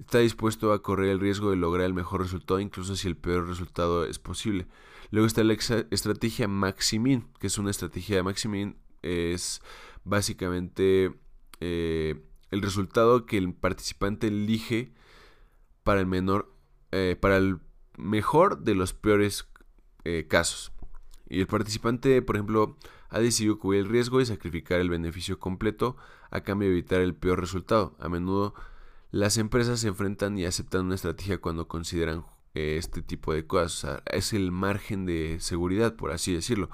está 0.00 0.18
dispuesto 0.18 0.72
a 0.72 0.82
correr 0.82 1.10
el 1.10 1.20
riesgo 1.20 1.50
de 1.50 1.56
lograr 1.56 1.86
el 1.86 1.94
mejor 1.94 2.22
resultado, 2.22 2.60
incluso 2.60 2.96
si 2.96 3.08
el 3.08 3.16
peor 3.16 3.46
resultado 3.46 4.04
es 4.04 4.18
posible. 4.18 4.66
Luego 5.10 5.26
está 5.26 5.44
la 5.44 5.54
estrategia 5.54 6.48
Maximin, 6.48 7.28
que 7.38 7.46
es 7.46 7.58
una 7.58 7.70
estrategia 7.70 8.16
de 8.16 8.22
Maximin, 8.22 8.76
es 9.02 9.62
básicamente 10.04 11.14
eh, 11.60 12.20
el 12.50 12.62
resultado 12.62 13.26
que 13.26 13.38
el 13.38 13.54
participante 13.54 14.28
elige 14.28 14.92
para 15.84 16.00
el 16.00 16.06
menor, 16.06 16.52
eh, 16.92 17.16
para 17.18 17.36
el 17.36 17.60
mejor 17.96 18.60
de 18.60 18.74
los 18.74 18.92
peores 18.92 19.48
eh, 20.04 20.26
casos. 20.28 20.72
Y 21.28 21.40
el 21.40 21.46
participante, 21.46 22.22
por 22.22 22.36
ejemplo, 22.36 22.76
ha 23.08 23.20
decidido 23.20 23.58
cubrir 23.58 23.82
el 23.82 23.88
riesgo 23.88 24.20
y 24.20 24.26
sacrificar 24.26 24.80
el 24.80 24.90
beneficio 24.90 25.38
completo 25.38 25.96
a 26.30 26.40
cambio 26.42 26.68
de 26.68 26.74
evitar 26.74 27.00
el 27.00 27.14
peor 27.14 27.40
resultado. 27.40 27.96
A 27.98 28.08
menudo 28.08 28.54
las 29.10 29.38
empresas 29.38 29.80
se 29.80 29.88
enfrentan 29.88 30.38
y 30.38 30.44
aceptan 30.44 30.86
una 30.86 30.94
estrategia 30.94 31.38
cuando 31.38 31.66
consideran 31.68 32.24
eh, 32.54 32.76
este 32.76 33.02
tipo 33.02 33.32
de 33.32 33.46
cosas. 33.46 34.02
es 34.06 34.32
el 34.32 34.52
margen 34.52 35.06
de 35.06 35.38
seguridad, 35.40 35.96
por 35.96 36.12
así 36.12 36.34
decirlo. 36.34 36.70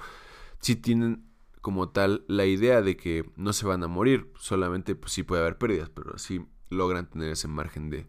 Si 0.61 0.77
tienen 0.77 1.27
como 1.61 1.91
tal 1.91 2.25
la 2.29 2.45
idea 2.47 2.83
de 2.83 2.97
que 2.97 3.31
no 3.37 3.53
se 3.53 3.67
van 3.67 3.83
a 3.85 3.89
morir, 3.89 4.31
solamente 4.39 4.95
pues, 4.95 5.13
sí 5.13 5.23
puede 5.23 5.43
haber 5.43 5.59
pérdidas, 5.59 5.89
pero 5.91 6.19
sí 6.19 6.45
logran 6.71 7.09
tener 7.09 7.31
ese 7.31 7.49
margen 7.49 7.91
de, 7.91 8.07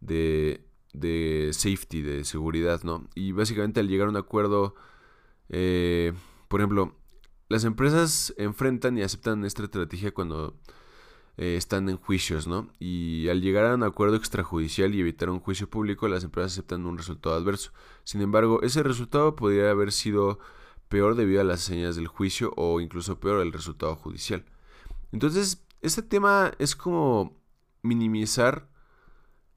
de, 0.00 0.64
de 0.92 1.50
safety, 1.52 2.02
de 2.02 2.24
seguridad, 2.24 2.82
¿no? 2.84 3.08
Y 3.14 3.32
básicamente 3.32 3.80
al 3.80 3.88
llegar 3.88 4.06
a 4.06 4.10
un 4.10 4.16
acuerdo, 4.16 4.74
eh, 5.48 6.12
por 6.48 6.60
ejemplo, 6.60 6.94
las 7.48 7.64
empresas 7.64 8.34
enfrentan 8.36 8.98
y 8.98 9.02
aceptan 9.02 9.44
esta 9.44 9.64
estrategia 9.64 10.12
cuando 10.12 10.56
eh, 11.36 11.56
están 11.56 11.88
en 11.88 11.96
juicios, 11.96 12.46
¿no? 12.46 12.68
Y 12.78 13.28
al 13.28 13.40
llegar 13.42 13.66
a 13.66 13.74
un 13.74 13.82
acuerdo 13.82 14.16
extrajudicial 14.16 14.94
y 14.94 15.00
evitar 15.00 15.30
un 15.30 15.40
juicio 15.40 15.68
público, 15.68 16.08
las 16.08 16.24
empresas 16.24 16.52
aceptan 16.52 16.86
un 16.86 16.98
resultado 16.98 17.34
adverso. 17.36 17.72
Sin 18.04 18.20
embargo, 18.22 18.62
ese 18.62 18.82
resultado 18.82 19.36
podría 19.36 19.70
haber 19.70 19.92
sido 19.92 20.38
peor 20.88 21.14
debido 21.14 21.40
a 21.40 21.44
las 21.44 21.60
señas 21.60 21.96
del 21.96 22.06
juicio 22.06 22.52
o 22.56 22.80
incluso 22.80 23.20
peor 23.20 23.40
el 23.42 23.52
resultado 23.52 23.96
judicial. 23.96 24.44
Entonces, 25.12 25.64
este 25.82 26.02
tema 26.02 26.52
es 26.58 26.74
como 26.76 27.40
minimizar 27.82 28.68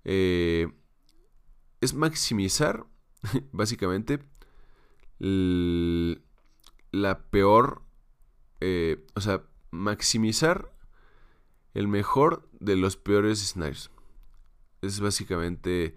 eh, 0.04 0.68
es 1.82 1.94
maximizar, 1.94 2.86
básicamente, 3.52 4.20
la 6.92 7.20
peor, 7.30 7.82
eh, 8.60 9.06
o 9.16 9.22
sea, 9.22 9.44
maximizar 9.72 10.74
el 11.74 11.88
mejor 11.88 12.48
de 12.60 12.76
los 12.76 12.98
peores 12.98 13.42
escenarios. 13.42 13.92
Es 14.82 15.00
básicamente 15.00 15.96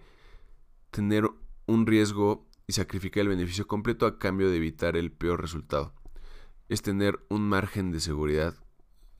tener 0.91 1.29
un 1.65 1.85
riesgo 1.87 2.47
y 2.67 2.73
sacrificar 2.73 3.21
el 3.21 3.29
beneficio 3.29 3.67
completo 3.67 4.05
a 4.05 4.19
cambio 4.19 4.49
de 4.49 4.57
evitar 4.57 4.95
el 4.95 5.11
peor 5.11 5.41
resultado. 5.41 5.93
Es 6.69 6.81
tener 6.81 7.19
un 7.29 7.47
margen 7.47 7.91
de 7.91 7.99
seguridad 7.99 8.55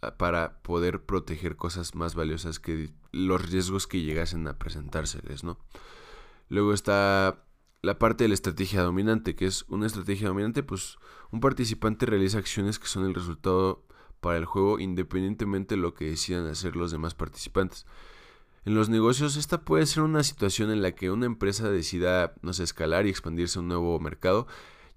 ah, 0.02 0.18
para 0.18 0.62
poder 0.62 1.06
proteger 1.06 1.56
cosas 1.56 1.96
más 1.96 2.16
valiosas 2.16 2.60
que 2.60 2.94
los 3.12 3.50
riesgos 3.50 3.88
que 3.88 4.02
llegasen 4.02 4.48
a 4.48 4.58
presentárseles, 4.58 5.44
¿no? 5.44 5.60
Luego 6.50 6.74
está 6.74 7.46
la 7.84 8.00
parte 8.00 8.24
de 8.24 8.30
la 8.30 8.34
estrategia 8.34 8.82
dominante, 8.82 9.36
que 9.36 9.46
es 9.46 9.66
una 9.68 9.86
estrategia 9.86 10.30
dominante, 10.30 10.64
pues 10.64 10.98
un 11.32 11.42
participante 11.42 12.06
realiza 12.06 12.38
acciones 12.38 12.80
que 12.80 12.88
son 12.88 13.06
el 13.06 13.14
resultado 13.14 13.84
para 14.22 14.38
el 14.38 14.46
juego 14.46 14.80
independientemente 14.80 15.76
de 15.76 15.82
lo 15.82 15.94
que 15.94 16.06
decidan 16.06 16.48
hacer 16.48 16.78
los 16.78 16.92
demás 16.92 17.14
participantes. 17.14 17.86
En 18.64 18.74
los 18.74 18.88
negocios 18.88 19.36
esta 19.36 19.66
puede 19.66 19.86
ser 19.86 20.04
una 20.04 20.24
situación 20.24 20.72
en 20.72 20.82
la 20.82 20.94
que 20.94 21.12
una 21.12 21.26
empresa 21.26 21.70
decida, 21.70 22.34
no 22.42 22.54
sé, 22.54 22.64
escalar 22.64 23.06
y 23.06 23.10
expandirse 23.10 23.60
a 23.60 23.62
un 23.62 23.68
nuevo 23.68 24.00
mercado, 24.00 24.48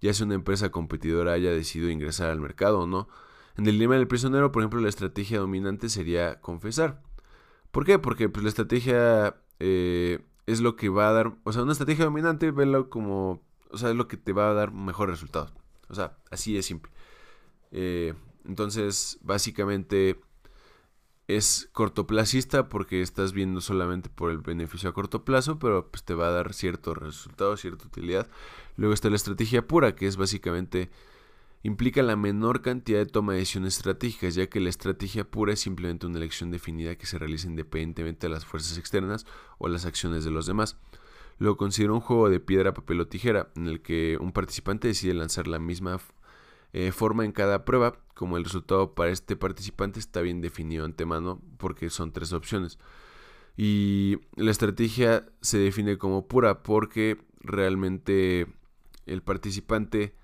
ya 0.01 0.15
sea 0.15 0.25
una 0.25 0.37
empresa 0.37 0.71
competidora 0.71 1.33
haya 1.33 1.51
decidido 1.51 1.91
ingresar 1.91 2.31
al 2.31 2.41
mercado 2.41 2.81
o 2.83 2.87
no. 2.87 3.09
En 3.57 3.67
el 3.67 3.73
dilema 3.73 3.97
del 3.97 4.07
prisionero, 4.07 4.53
por 4.53 4.63
ejemplo, 4.63 4.81
la 4.81 4.89
estrategia 4.89 5.41
dominante 5.41 5.89
sería 5.89 6.41
confesar. 6.41 7.03
¿Por 7.73 7.85
qué? 7.85 7.99
Porque 7.99 8.29
pues, 8.29 8.45
la 8.45 8.51
estrategia 8.51 9.35
eh, 9.59 10.21
es 10.47 10.61
lo 10.61 10.77
que 10.77 10.89
va 10.89 11.09
a 11.09 11.13
dar, 11.13 11.37
o 11.45 11.53
sea, 11.53 11.63
una 11.63 11.73
estrategia 11.73 12.05
dominante, 12.05 12.51
velo 12.51 12.89
como, 12.89 13.43
o 13.71 13.79
sea, 13.79 13.91
es 13.91 13.97
lo 13.97 14.09
que 14.09 14.17
te 14.17 14.33
va 14.33 14.51
a 14.51 14.55
dar 14.55 14.73
mejor 14.73 15.11
resultado. 15.11 15.53
O 15.89 15.95
sea, 15.95 16.17
así 16.31 16.57
es 16.57 16.67
simple. 16.67 16.93
Eh, 17.73 18.15
entonces, 18.45 19.19
básicamente 19.23 20.21
es 21.29 21.69
cortoplacista 21.73 22.69
porque 22.69 23.03
estás 23.03 23.33
viendo 23.33 23.61
solamente 23.61 24.09
por 24.09 24.31
el 24.31 24.39
beneficio 24.39 24.89
a 24.89 24.95
corto 24.95 25.25
plazo, 25.25 25.59
pero 25.59 25.89
pues 25.91 26.05
te 26.05 26.15
va 26.15 26.29
a 26.29 26.31
dar 26.31 26.55
cierto 26.55 26.95
resultado, 26.95 27.57
cierta 27.57 27.87
utilidad. 27.87 28.29
Luego 28.77 28.95
está 28.95 29.11
la 29.11 29.17
estrategia 29.17 29.67
pura, 29.67 29.97
que 29.97 30.07
es 30.07 30.17
básicamente 30.17 30.91
implica 31.67 32.01
la 32.03 32.15
menor 32.15 32.63
cantidad 32.63 33.01
de 33.01 33.07
toma 33.07 33.33
de 33.33 33.41
decisiones 33.41 33.77
estratégicas, 33.77 34.37
ya 34.37 34.47
que 34.47 34.61
la 34.61 34.69
estrategia 34.69 35.29
pura 35.29 35.53
es 35.53 35.61
simplemente 35.61 36.07
una 36.07 36.19
elección 36.19 36.53
definida 36.53 36.95
que 36.95 37.07
se 37.07 37.19
realiza 37.19 37.49
independientemente 37.49 38.29
de 38.29 38.33
las 38.33 38.45
fuerzas 38.45 38.79
externas 38.79 39.27
o 39.59 39.67
las 39.67 39.85
acciones 39.85 40.25
de 40.25 40.31
los 40.31 40.47
demás. 40.47 40.77
Lo 41.39 41.57
considero 41.57 41.95
un 41.95 42.01
juego 42.01 42.31
de 42.31 42.39
piedra, 42.39 42.73
papel 42.73 43.01
o 43.01 43.09
tijera, 43.09 43.51
en 43.57 43.67
el 43.67 43.83
que 43.83 44.17
un 44.21 44.31
participante 44.31 44.87
decide 44.87 45.13
lanzar 45.15 45.49
la 45.49 45.59
misma 45.59 45.99
eh, 46.73 46.93
forma 46.93 47.25
en 47.25 47.33
cada 47.33 47.65
prueba, 47.65 47.99
como 48.15 48.37
el 48.37 48.45
resultado 48.45 48.95
para 48.95 49.11
este 49.11 49.35
participante 49.35 49.99
está 49.99 50.21
bien 50.21 50.41
definido 50.41 50.85
antemano, 50.85 51.43
porque 51.59 51.91
son 51.91 52.13
tres 52.13 52.33
opciones. 52.33 52.79
Y 53.57 54.19
la 54.37 54.53
estrategia 54.53 55.27
se 55.41 55.59
define 55.59 55.99
como 55.99 56.29
pura 56.29 56.63
porque 56.63 57.19
realmente 57.41 58.47
el 59.07 59.23
participante 59.23 60.15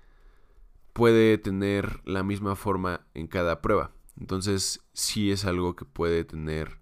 puede 0.93 1.37
tener 1.37 2.01
la 2.05 2.23
misma 2.23 2.55
forma 2.55 3.05
en 3.13 3.27
cada 3.27 3.61
prueba. 3.61 3.91
Entonces 4.19 4.85
sí 4.93 5.31
es 5.31 5.45
algo 5.45 5.75
que 5.75 5.85
puede 5.85 6.23
tener 6.23 6.79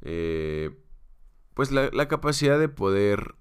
eh, 0.00 0.76
pues 1.54 1.70
la, 1.70 2.08
capacidad 2.08 2.58
de 2.58 2.68
poder 2.68 3.34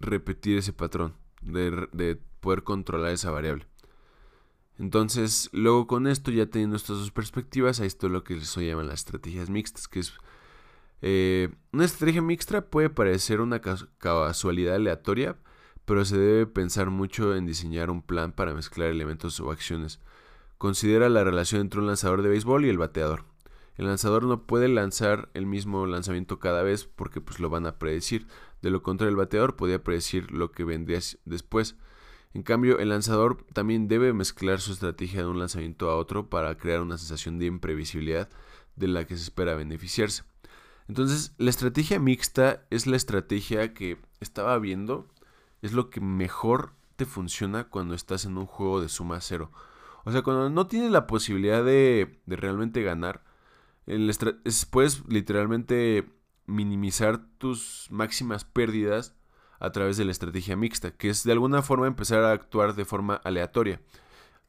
repetir 0.00 0.58
ese 0.58 0.72
patrón, 0.72 1.16
de, 1.40 1.88
de, 1.92 2.20
poder 2.40 2.62
controlar 2.62 3.12
esa 3.12 3.30
variable. 3.30 3.66
Entonces, 4.78 5.48
luego 5.52 5.86
con 5.86 6.06
esto, 6.06 6.30
ya 6.30 6.46
teniendo 6.46 6.76
estas 6.76 6.98
dos 6.98 7.10
perspectivas, 7.10 7.80
a 7.80 7.84
esto 7.84 8.06
es 8.06 8.12
lo 8.12 8.24
que 8.24 8.40
se 8.40 8.66
llaman 8.66 8.88
las 8.88 9.00
estrategias 9.00 9.48
mixtas, 9.48 9.88
que 9.88 10.00
es 10.00 10.12
eh, 11.02 11.50
una 11.72 11.84
estrategia 11.84 12.22
mixta 12.22 12.66
puede 12.66 12.88
parecer 12.88 13.40
una 13.40 13.60
casualidad 13.60 14.76
aleatoria, 14.76 15.36
pero 15.84 16.04
se 16.04 16.16
debe 16.16 16.46
pensar 16.46 16.90
mucho 16.90 17.34
en 17.34 17.46
diseñar 17.46 17.90
un 17.90 18.02
plan 18.02 18.32
para 18.32 18.54
mezclar 18.54 18.88
elementos 18.88 19.40
o 19.40 19.50
acciones. 19.50 20.00
Considera 20.58 21.08
la 21.08 21.24
relación 21.24 21.60
entre 21.60 21.80
un 21.80 21.86
lanzador 21.86 22.22
de 22.22 22.28
béisbol 22.28 22.64
y 22.64 22.68
el 22.68 22.78
bateador. 22.78 23.24
El 23.76 23.86
lanzador 23.86 24.24
no 24.24 24.46
puede 24.46 24.68
lanzar 24.68 25.30
el 25.34 25.46
mismo 25.46 25.86
lanzamiento 25.86 26.38
cada 26.38 26.62
vez 26.62 26.84
porque 26.84 27.20
pues 27.20 27.40
lo 27.40 27.48
van 27.48 27.66
a 27.66 27.78
predecir. 27.78 28.26
De 28.60 28.70
lo 28.70 28.82
contrario, 28.82 29.10
el 29.10 29.16
bateador 29.16 29.56
podía 29.56 29.82
predecir 29.82 30.30
lo 30.30 30.52
que 30.52 30.64
vendría 30.64 31.00
después. 31.24 31.76
En 32.34 32.42
cambio, 32.42 32.78
el 32.78 32.90
lanzador 32.90 33.44
también 33.52 33.88
debe 33.88 34.12
mezclar 34.12 34.60
su 34.60 34.72
estrategia 34.72 35.20
de 35.20 35.26
un 35.26 35.38
lanzamiento 35.38 35.90
a 35.90 35.96
otro 35.96 36.28
para 36.28 36.56
crear 36.56 36.80
una 36.80 36.98
sensación 36.98 37.38
de 37.38 37.46
imprevisibilidad 37.46 38.28
de 38.76 38.88
la 38.88 39.04
que 39.06 39.16
se 39.16 39.24
espera 39.24 39.54
beneficiarse. 39.54 40.22
Entonces, 40.88 41.34
la 41.38 41.50
estrategia 41.50 41.98
mixta 41.98 42.64
es 42.70 42.86
la 42.86 42.96
estrategia 42.96 43.74
que 43.74 43.98
estaba 44.20 44.58
viendo 44.58 45.08
es 45.62 45.72
lo 45.72 45.90
que 45.90 46.00
mejor 46.00 46.72
te 46.96 47.06
funciona 47.06 47.64
cuando 47.64 47.94
estás 47.94 48.24
en 48.24 48.36
un 48.36 48.46
juego 48.46 48.80
de 48.80 48.88
suma 48.88 49.20
cero. 49.20 49.50
O 50.04 50.12
sea, 50.12 50.22
cuando 50.22 50.50
no 50.50 50.66
tienes 50.66 50.90
la 50.90 51.06
posibilidad 51.06 51.64
de, 51.64 52.20
realmente 52.26 52.82
ganar, 52.82 53.22
puedes 54.70 55.08
literalmente 55.08 56.10
minimizar 56.46 57.24
tus 57.38 57.86
máximas 57.90 58.44
pérdidas 58.44 59.14
a 59.60 59.70
través 59.70 59.96
de 59.96 60.04
la 60.04 60.10
estrategia 60.10 60.56
mixta, 60.56 60.90
que 60.90 61.08
es 61.08 61.22
de 61.22 61.32
alguna 61.32 61.62
forma 61.62 61.86
empezar 61.86 62.24
a 62.24 62.32
actuar 62.32 62.74
de 62.74 62.84
forma 62.84 63.14
aleatoria, 63.14 63.80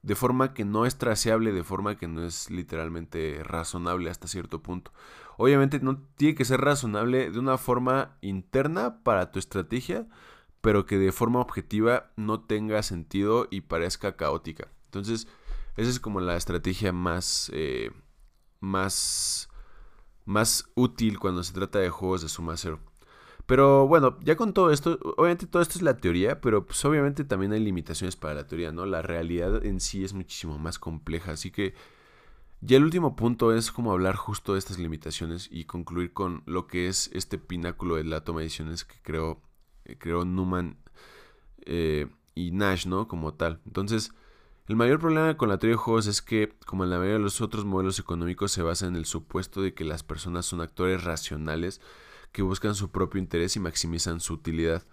de 0.01 0.15
forma 0.15 0.55
que 0.55 0.65
no 0.65 0.87
es 0.87 0.97
traceable, 0.97 1.51
de 1.51 1.63
forma 1.63 1.97
que 1.97 2.07
no 2.07 2.25
es 2.25 2.49
literalmente 2.49 3.41
razonable 3.43 4.09
hasta 4.09 4.27
cierto 4.27 4.63
punto. 4.63 4.91
Obviamente 5.37 5.79
no 5.79 5.99
tiene 6.15 6.35
que 6.35 6.45
ser 6.45 6.61
razonable 6.61 7.29
de 7.29 7.39
una 7.39 7.59
forma 7.59 8.17
interna 8.21 9.03
para 9.03 9.31
tu 9.31 9.37
estrategia, 9.37 10.07
pero 10.63 10.85
que 10.85 10.97
de 10.97 11.11
forma 11.11 11.41
objetiva 11.41 12.13
no 12.15 12.39
tenga 12.39 12.81
sentido 12.83 13.49
y 13.51 13.61
parezca 13.61 14.15
caótica. 14.15 14.69
Entonces, 14.85 15.27
esa 15.75 15.89
es 15.89 15.99
como 15.99 16.21
la 16.21 16.37
estrategia 16.37 16.93
más, 16.93 17.51
eh, 17.53 17.91
más, 18.61 19.49
más 20.23 20.71
útil 20.73 21.19
cuando 21.19 21.43
se 21.43 21.51
trata 21.51 21.79
de 21.79 21.89
juegos 21.89 22.21
de 22.21 22.29
suma 22.29 22.55
cero. 22.55 22.79
Pero 23.45 23.89
bueno, 23.89 24.17
ya 24.21 24.37
con 24.37 24.53
todo 24.53 24.71
esto, 24.71 24.99
obviamente 25.17 25.47
todo 25.47 25.61
esto 25.61 25.77
es 25.77 25.81
la 25.81 25.97
teoría, 25.97 26.39
pero 26.39 26.65
pues 26.65 26.83
obviamente 26.85 27.25
también 27.25 27.51
hay 27.51 27.59
limitaciones 27.59 28.15
para 28.15 28.35
la 28.35 28.47
teoría, 28.47 28.71
¿no? 28.71 28.85
La 28.85 29.01
realidad 29.01 29.65
en 29.65 29.81
sí 29.81 30.05
es 30.05 30.13
muchísimo 30.13 30.59
más 30.59 30.79
compleja, 30.79 31.33
así 31.33 31.51
que 31.51 31.73
ya 32.61 32.77
el 32.77 32.85
último 32.85 33.17
punto 33.17 33.53
es 33.53 33.69
como 33.69 33.91
hablar 33.91 34.15
justo 34.15 34.53
de 34.53 34.59
estas 34.59 34.79
limitaciones 34.79 35.49
y 35.51 35.65
concluir 35.65 36.13
con 36.13 36.41
lo 36.45 36.67
que 36.67 36.87
es 36.87 37.11
este 37.13 37.37
pináculo 37.37 37.95
de 37.95 38.05
la 38.05 38.23
toma 38.23 38.39
de 38.39 38.45
decisiones 38.45 38.85
que 38.85 38.95
creó, 39.01 39.41
eh, 39.41 39.52
creó 39.99 40.25
Newman 40.25 40.77
eh, 41.65 42.07
y 42.35 42.51
Nash, 42.51 42.85
¿no? 42.87 43.07
Como 43.07 43.33
tal. 43.33 43.59
Entonces, 43.65 44.11
el 44.67 44.75
mayor 44.75 44.99
problema 44.99 45.35
con 45.35 45.49
la 45.49 45.57
teoría 45.57 45.75
de 45.75 45.83
juegos 45.83 46.07
es 46.07 46.21
que, 46.21 46.53
como 46.65 46.83
en 46.83 46.89
la 46.89 46.97
mayoría 46.97 47.17
de 47.17 47.23
los 47.23 47.41
otros 47.41 47.65
modelos 47.65 47.99
económicos, 47.99 48.51
se 48.51 48.61
basa 48.61 48.87
en 48.87 48.95
el 48.95 49.05
supuesto 49.05 49.61
de 49.61 49.73
que 49.73 49.83
las 49.83 50.03
personas 50.03 50.45
son 50.45 50.61
actores 50.61 51.03
racionales 51.03 51.81
que 52.31 52.41
buscan 52.41 52.73
su 52.73 52.89
propio 52.89 53.19
interés 53.19 53.55
y 53.55 53.59
maximizan 53.59 54.19
su 54.19 54.33
utilidad. 54.33 54.83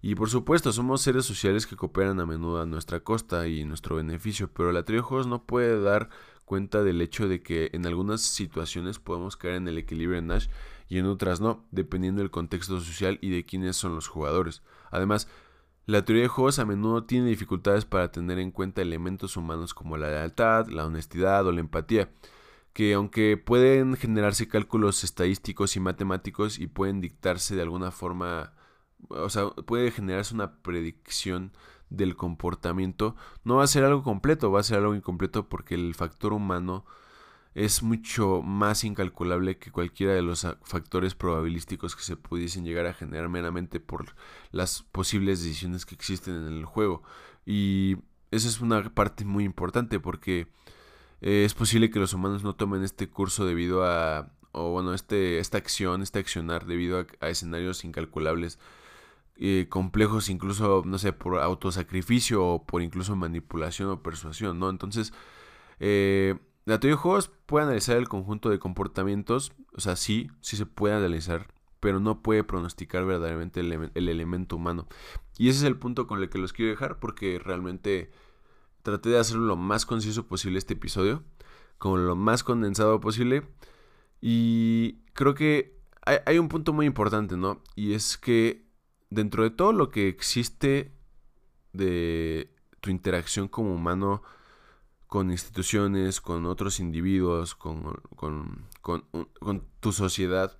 Y 0.00 0.16
por 0.16 0.28
supuesto, 0.28 0.72
somos 0.72 1.00
seres 1.02 1.24
sociales 1.24 1.68
que 1.68 1.76
cooperan 1.76 2.18
a 2.18 2.26
menudo 2.26 2.60
a 2.60 2.66
nuestra 2.66 3.00
costa 3.00 3.46
y 3.46 3.64
nuestro 3.64 3.94
beneficio, 3.96 4.50
pero 4.52 4.72
la 4.72 4.84
teoría 4.84 5.02
de 5.02 5.06
juegos 5.06 5.28
no 5.28 5.44
puede 5.44 5.80
dar 5.80 6.10
cuenta 6.44 6.82
del 6.82 7.00
hecho 7.00 7.28
de 7.28 7.40
que 7.40 7.70
en 7.72 7.86
algunas 7.86 8.20
situaciones 8.22 8.98
podemos 8.98 9.36
caer 9.36 9.54
en 9.54 9.68
el 9.68 9.78
equilibrio 9.78 10.20
de 10.20 10.26
Nash 10.26 10.48
y 10.92 10.98
en 10.98 11.06
otras 11.06 11.40
no, 11.40 11.64
dependiendo 11.70 12.20
del 12.20 12.30
contexto 12.30 12.78
social 12.78 13.18
y 13.22 13.30
de 13.30 13.46
quiénes 13.46 13.76
son 13.76 13.94
los 13.94 14.08
jugadores. 14.08 14.62
Además, 14.90 15.26
la 15.86 16.04
teoría 16.04 16.24
de 16.24 16.28
juegos 16.28 16.58
a 16.58 16.66
menudo 16.66 17.04
tiene 17.04 17.30
dificultades 17.30 17.86
para 17.86 18.12
tener 18.12 18.38
en 18.38 18.50
cuenta 18.50 18.82
elementos 18.82 19.38
humanos 19.38 19.72
como 19.72 19.96
la 19.96 20.10
lealtad, 20.10 20.66
la 20.66 20.84
honestidad 20.84 21.46
o 21.46 21.52
la 21.52 21.60
empatía, 21.60 22.10
que 22.74 22.92
aunque 22.92 23.38
pueden 23.38 23.96
generarse 23.96 24.48
cálculos 24.48 25.02
estadísticos 25.02 25.76
y 25.76 25.80
matemáticos 25.80 26.58
y 26.58 26.66
pueden 26.66 27.00
dictarse 27.00 27.56
de 27.56 27.62
alguna 27.62 27.90
forma, 27.90 28.52
o 29.08 29.30
sea, 29.30 29.48
puede 29.48 29.92
generarse 29.92 30.34
una 30.34 30.58
predicción 30.58 31.52
del 31.88 32.16
comportamiento, 32.16 33.16
no 33.44 33.56
va 33.56 33.64
a 33.64 33.66
ser 33.66 33.84
algo 33.84 34.02
completo, 34.02 34.52
va 34.52 34.60
a 34.60 34.62
ser 34.62 34.76
algo 34.76 34.94
incompleto 34.94 35.48
porque 35.48 35.74
el 35.74 35.94
factor 35.94 36.34
humano 36.34 36.84
es 37.54 37.82
mucho 37.82 38.42
más 38.42 38.84
incalculable 38.84 39.58
que 39.58 39.70
cualquiera 39.70 40.14
de 40.14 40.22
los 40.22 40.46
factores 40.62 41.14
probabilísticos 41.14 41.94
que 41.94 42.02
se 42.02 42.16
pudiesen 42.16 42.64
llegar 42.64 42.86
a 42.86 42.94
generar 42.94 43.28
meramente 43.28 43.78
por 43.80 44.14
las 44.50 44.82
posibles 44.84 45.42
decisiones 45.42 45.84
que 45.84 45.94
existen 45.94 46.34
en 46.34 46.54
el 46.54 46.64
juego. 46.64 47.02
Y 47.44 47.98
esa 48.30 48.48
es 48.48 48.60
una 48.60 48.82
parte 48.94 49.24
muy 49.24 49.44
importante 49.44 50.00
porque 50.00 50.48
eh, 51.20 51.44
es 51.44 51.54
posible 51.54 51.90
que 51.90 51.98
los 51.98 52.14
humanos 52.14 52.42
no 52.42 52.54
tomen 52.54 52.82
este 52.82 53.08
curso 53.10 53.44
debido 53.44 53.84
a, 53.84 54.32
o 54.52 54.70
bueno, 54.70 54.94
este, 54.94 55.38
esta 55.38 55.58
acción, 55.58 56.02
este 56.02 56.18
accionar 56.18 56.66
debido 56.66 57.06
a, 57.20 57.28
escenarios 57.28 57.84
incalculables, 57.84 58.58
eh, 59.36 59.66
complejos 59.68 60.30
incluso, 60.30 60.82
no 60.86 60.98
sé, 60.98 61.12
por 61.12 61.38
autosacrificio 61.40 62.44
o 62.44 62.64
por 62.64 62.82
incluso 62.82 63.16
manipulación 63.16 63.90
o 63.90 64.02
persuasión, 64.02 64.58
¿no? 64.58 64.70
Entonces, 64.70 65.12
eh, 65.80 66.36
la 66.64 66.80
teoría 66.80 66.96
de 66.96 67.02
juegos 67.02 67.30
puede 67.46 67.64
analizar 67.66 67.96
el 67.96 68.08
conjunto 68.08 68.50
de 68.50 68.58
comportamientos, 68.58 69.52
o 69.74 69.80
sea, 69.80 69.96
sí, 69.96 70.30
sí 70.40 70.56
se 70.56 70.66
puede 70.66 70.94
analizar, 70.94 71.48
pero 71.80 72.00
no 72.00 72.22
puede 72.22 72.44
pronosticar 72.44 73.04
verdaderamente 73.04 73.60
el, 73.60 73.90
el 73.94 74.08
elemento 74.08 74.56
humano. 74.56 74.86
Y 75.38 75.48
ese 75.48 75.58
es 75.60 75.64
el 75.64 75.78
punto 75.78 76.06
con 76.06 76.20
el 76.22 76.28
que 76.28 76.38
los 76.38 76.52
quiero 76.52 76.70
dejar 76.70 76.98
porque 76.98 77.40
realmente 77.42 78.10
Traté 78.82 79.10
de 79.10 79.18
hacerlo 79.18 79.46
lo 79.46 79.56
más 79.56 79.86
conciso 79.86 80.26
posible 80.26 80.58
este 80.58 80.74
episodio, 80.74 81.22
como 81.78 81.96
lo 81.98 82.16
más 82.16 82.42
condensado 82.42 82.98
posible. 83.00 83.44
Y 84.20 84.98
creo 85.12 85.34
que 85.34 85.78
hay, 86.04 86.38
un 86.38 86.48
punto 86.48 86.72
muy 86.72 86.86
importante, 86.86 87.36
¿no? 87.36 87.62
Y 87.76 87.94
es 87.94 88.18
que 88.18 88.66
dentro 89.08 89.44
de 89.44 89.50
todo 89.50 89.72
lo 89.72 89.90
que 89.90 90.08
existe 90.08 90.92
de 91.72 92.52
tu 92.80 92.90
interacción 92.90 93.46
como 93.46 93.72
humano 93.72 94.22
con 95.12 95.30
instituciones, 95.30 96.22
con 96.22 96.46
otros 96.46 96.80
individuos, 96.80 97.54
con, 97.54 98.00
con, 98.16 98.64
con, 98.80 99.62
tu 99.80 99.92
sociedad, 99.92 100.58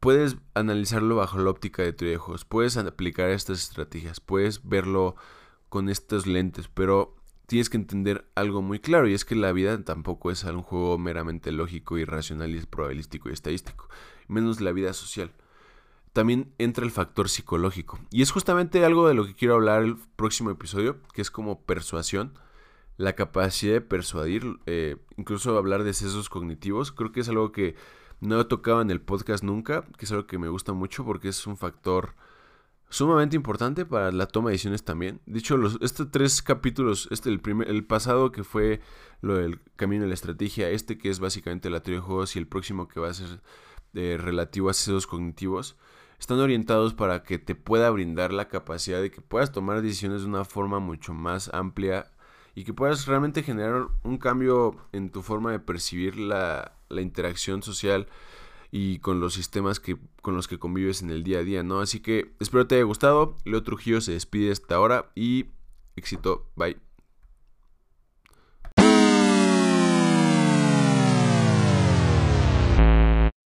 puedes 0.00 0.38
analizarlo 0.54 1.14
bajo 1.14 1.38
la 1.38 1.50
óptica 1.50 1.84
de 1.84 1.92
teoría 1.92 2.18
puedes 2.48 2.76
aplicar 2.76 3.30
estas 3.30 3.62
estrategias, 3.62 4.18
puedes 4.18 4.68
verlo 4.68 5.14
con 5.68 5.88
estos 5.88 6.26
lentes, 6.26 6.66
pero 6.66 7.14
tienes 7.46 7.70
que 7.70 7.76
entender 7.76 8.28
algo 8.34 8.60
muy 8.60 8.80
claro 8.80 9.06
y 9.06 9.14
es 9.14 9.24
que 9.24 9.36
la 9.36 9.52
vida 9.52 9.84
tampoco 9.84 10.32
es 10.32 10.42
un 10.42 10.62
juego 10.62 10.98
meramente 10.98 11.52
lógico 11.52 11.96
y 11.96 12.04
racional 12.04 12.56
y 12.56 12.60
probabilístico 12.62 13.30
y 13.30 13.34
estadístico, 13.34 13.88
menos 14.26 14.60
la 14.60 14.72
vida 14.72 14.92
social. 14.92 15.30
También 16.12 16.52
entra 16.58 16.84
el 16.84 16.90
factor 16.90 17.28
psicológico 17.28 18.00
y 18.10 18.22
es 18.22 18.32
justamente 18.32 18.84
algo 18.84 19.06
de 19.06 19.14
lo 19.14 19.24
que 19.24 19.36
quiero 19.36 19.54
hablar 19.54 19.84
el 19.84 19.96
próximo 20.16 20.50
episodio, 20.50 21.00
que 21.14 21.22
es 21.22 21.30
como 21.30 21.62
persuasión, 21.62 22.32
la 22.98 23.14
capacidad 23.14 23.74
de 23.74 23.80
persuadir, 23.80 24.58
eh, 24.66 24.96
incluso 25.16 25.56
hablar 25.56 25.84
de 25.84 25.94
sesos 25.94 26.28
cognitivos, 26.28 26.92
creo 26.92 27.12
que 27.12 27.20
es 27.20 27.28
algo 27.28 27.52
que 27.52 27.76
no 28.20 28.40
he 28.40 28.44
tocado 28.44 28.82
en 28.82 28.90
el 28.90 29.00
podcast 29.00 29.44
nunca, 29.44 29.84
que 29.96 30.04
es 30.04 30.12
algo 30.12 30.26
que 30.26 30.36
me 30.36 30.48
gusta 30.48 30.72
mucho 30.72 31.04
porque 31.04 31.28
es 31.28 31.46
un 31.46 31.56
factor 31.56 32.16
sumamente 32.90 33.36
importante 33.36 33.86
para 33.86 34.10
la 34.10 34.26
toma 34.26 34.50
de 34.50 34.54
decisiones 34.54 34.82
también. 34.82 35.20
Dicho, 35.26 35.56
los, 35.56 35.78
estos 35.80 36.10
tres 36.10 36.42
capítulos, 36.42 37.06
este 37.12 37.28
el, 37.28 37.40
primer, 37.40 37.68
el 37.68 37.84
pasado 37.84 38.32
que 38.32 38.42
fue 38.42 38.80
lo 39.20 39.36
del 39.36 39.60
camino 39.76 40.02
de 40.02 40.08
la 40.08 40.14
estrategia, 40.14 40.68
este 40.68 40.98
que 40.98 41.08
es 41.08 41.20
básicamente 41.20 41.70
la 41.70 41.80
teoría 41.80 42.00
de 42.00 42.06
juegos 42.06 42.34
y 42.34 42.40
el 42.40 42.48
próximo 42.48 42.88
que 42.88 42.98
va 42.98 43.10
a 43.10 43.14
ser 43.14 43.40
eh, 43.94 44.16
relativo 44.18 44.70
a 44.70 44.74
sesos 44.74 45.06
cognitivos, 45.06 45.76
están 46.18 46.40
orientados 46.40 46.94
para 46.94 47.22
que 47.22 47.38
te 47.38 47.54
pueda 47.54 47.90
brindar 47.90 48.32
la 48.32 48.48
capacidad 48.48 49.00
de 49.00 49.12
que 49.12 49.20
puedas 49.20 49.52
tomar 49.52 49.82
decisiones 49.82 50.22
de 50.22 50.28
una 50.28 50.44
forma 50.44 50.80
mucho 50.80 51.14
más 51.14 51.48
amplia 51.54 52.10
y 52.54 52.64
que 52.64 52.74
puedas 52.74 53.06
realmente 53.06 53.42
generar 53.42 53.88
un 54.02 54.18
cambio 54.18 54.76
en 54.92 55.10
tu 55.10 55.22
forma 55.22 55.52
de 55.52 55.60
percibir 55.60 56.18
la, 56.18 56.72
la 56.88 57.00
interacción 57.00 57.62
social 57.62 58.08
y 58.70 58.98
con 58.98 59.20
los 59.20 59.34
sistemas 59.34 59.80
que, 59.80 59.96
con 60.22 60.34
los 60.34 60.48
que 60.48 60.58
convives 60.58 61.02
en 61.02 61.10
el 61.10 61.22
día 61.22 61.38
a 61.38 61.42
día, 61.42 61.62
¿no? 61.62 61.80
Así 61.80 62.00
que 62.00 62.32
espero 62.40 62.66
te 62.66 62.76
haya 62.76 62.84
gustado. 62.84 63.36
Leo 63.44 63.62
Trujillo 63.62 64.00
se 64.00 64.12
despide 64.12 64.52
hasta 64.52 64.74
ahora 64.74 65.10
y 65.14 65.46
éxito. 65.96 66.50
Bye. 66.56 66.87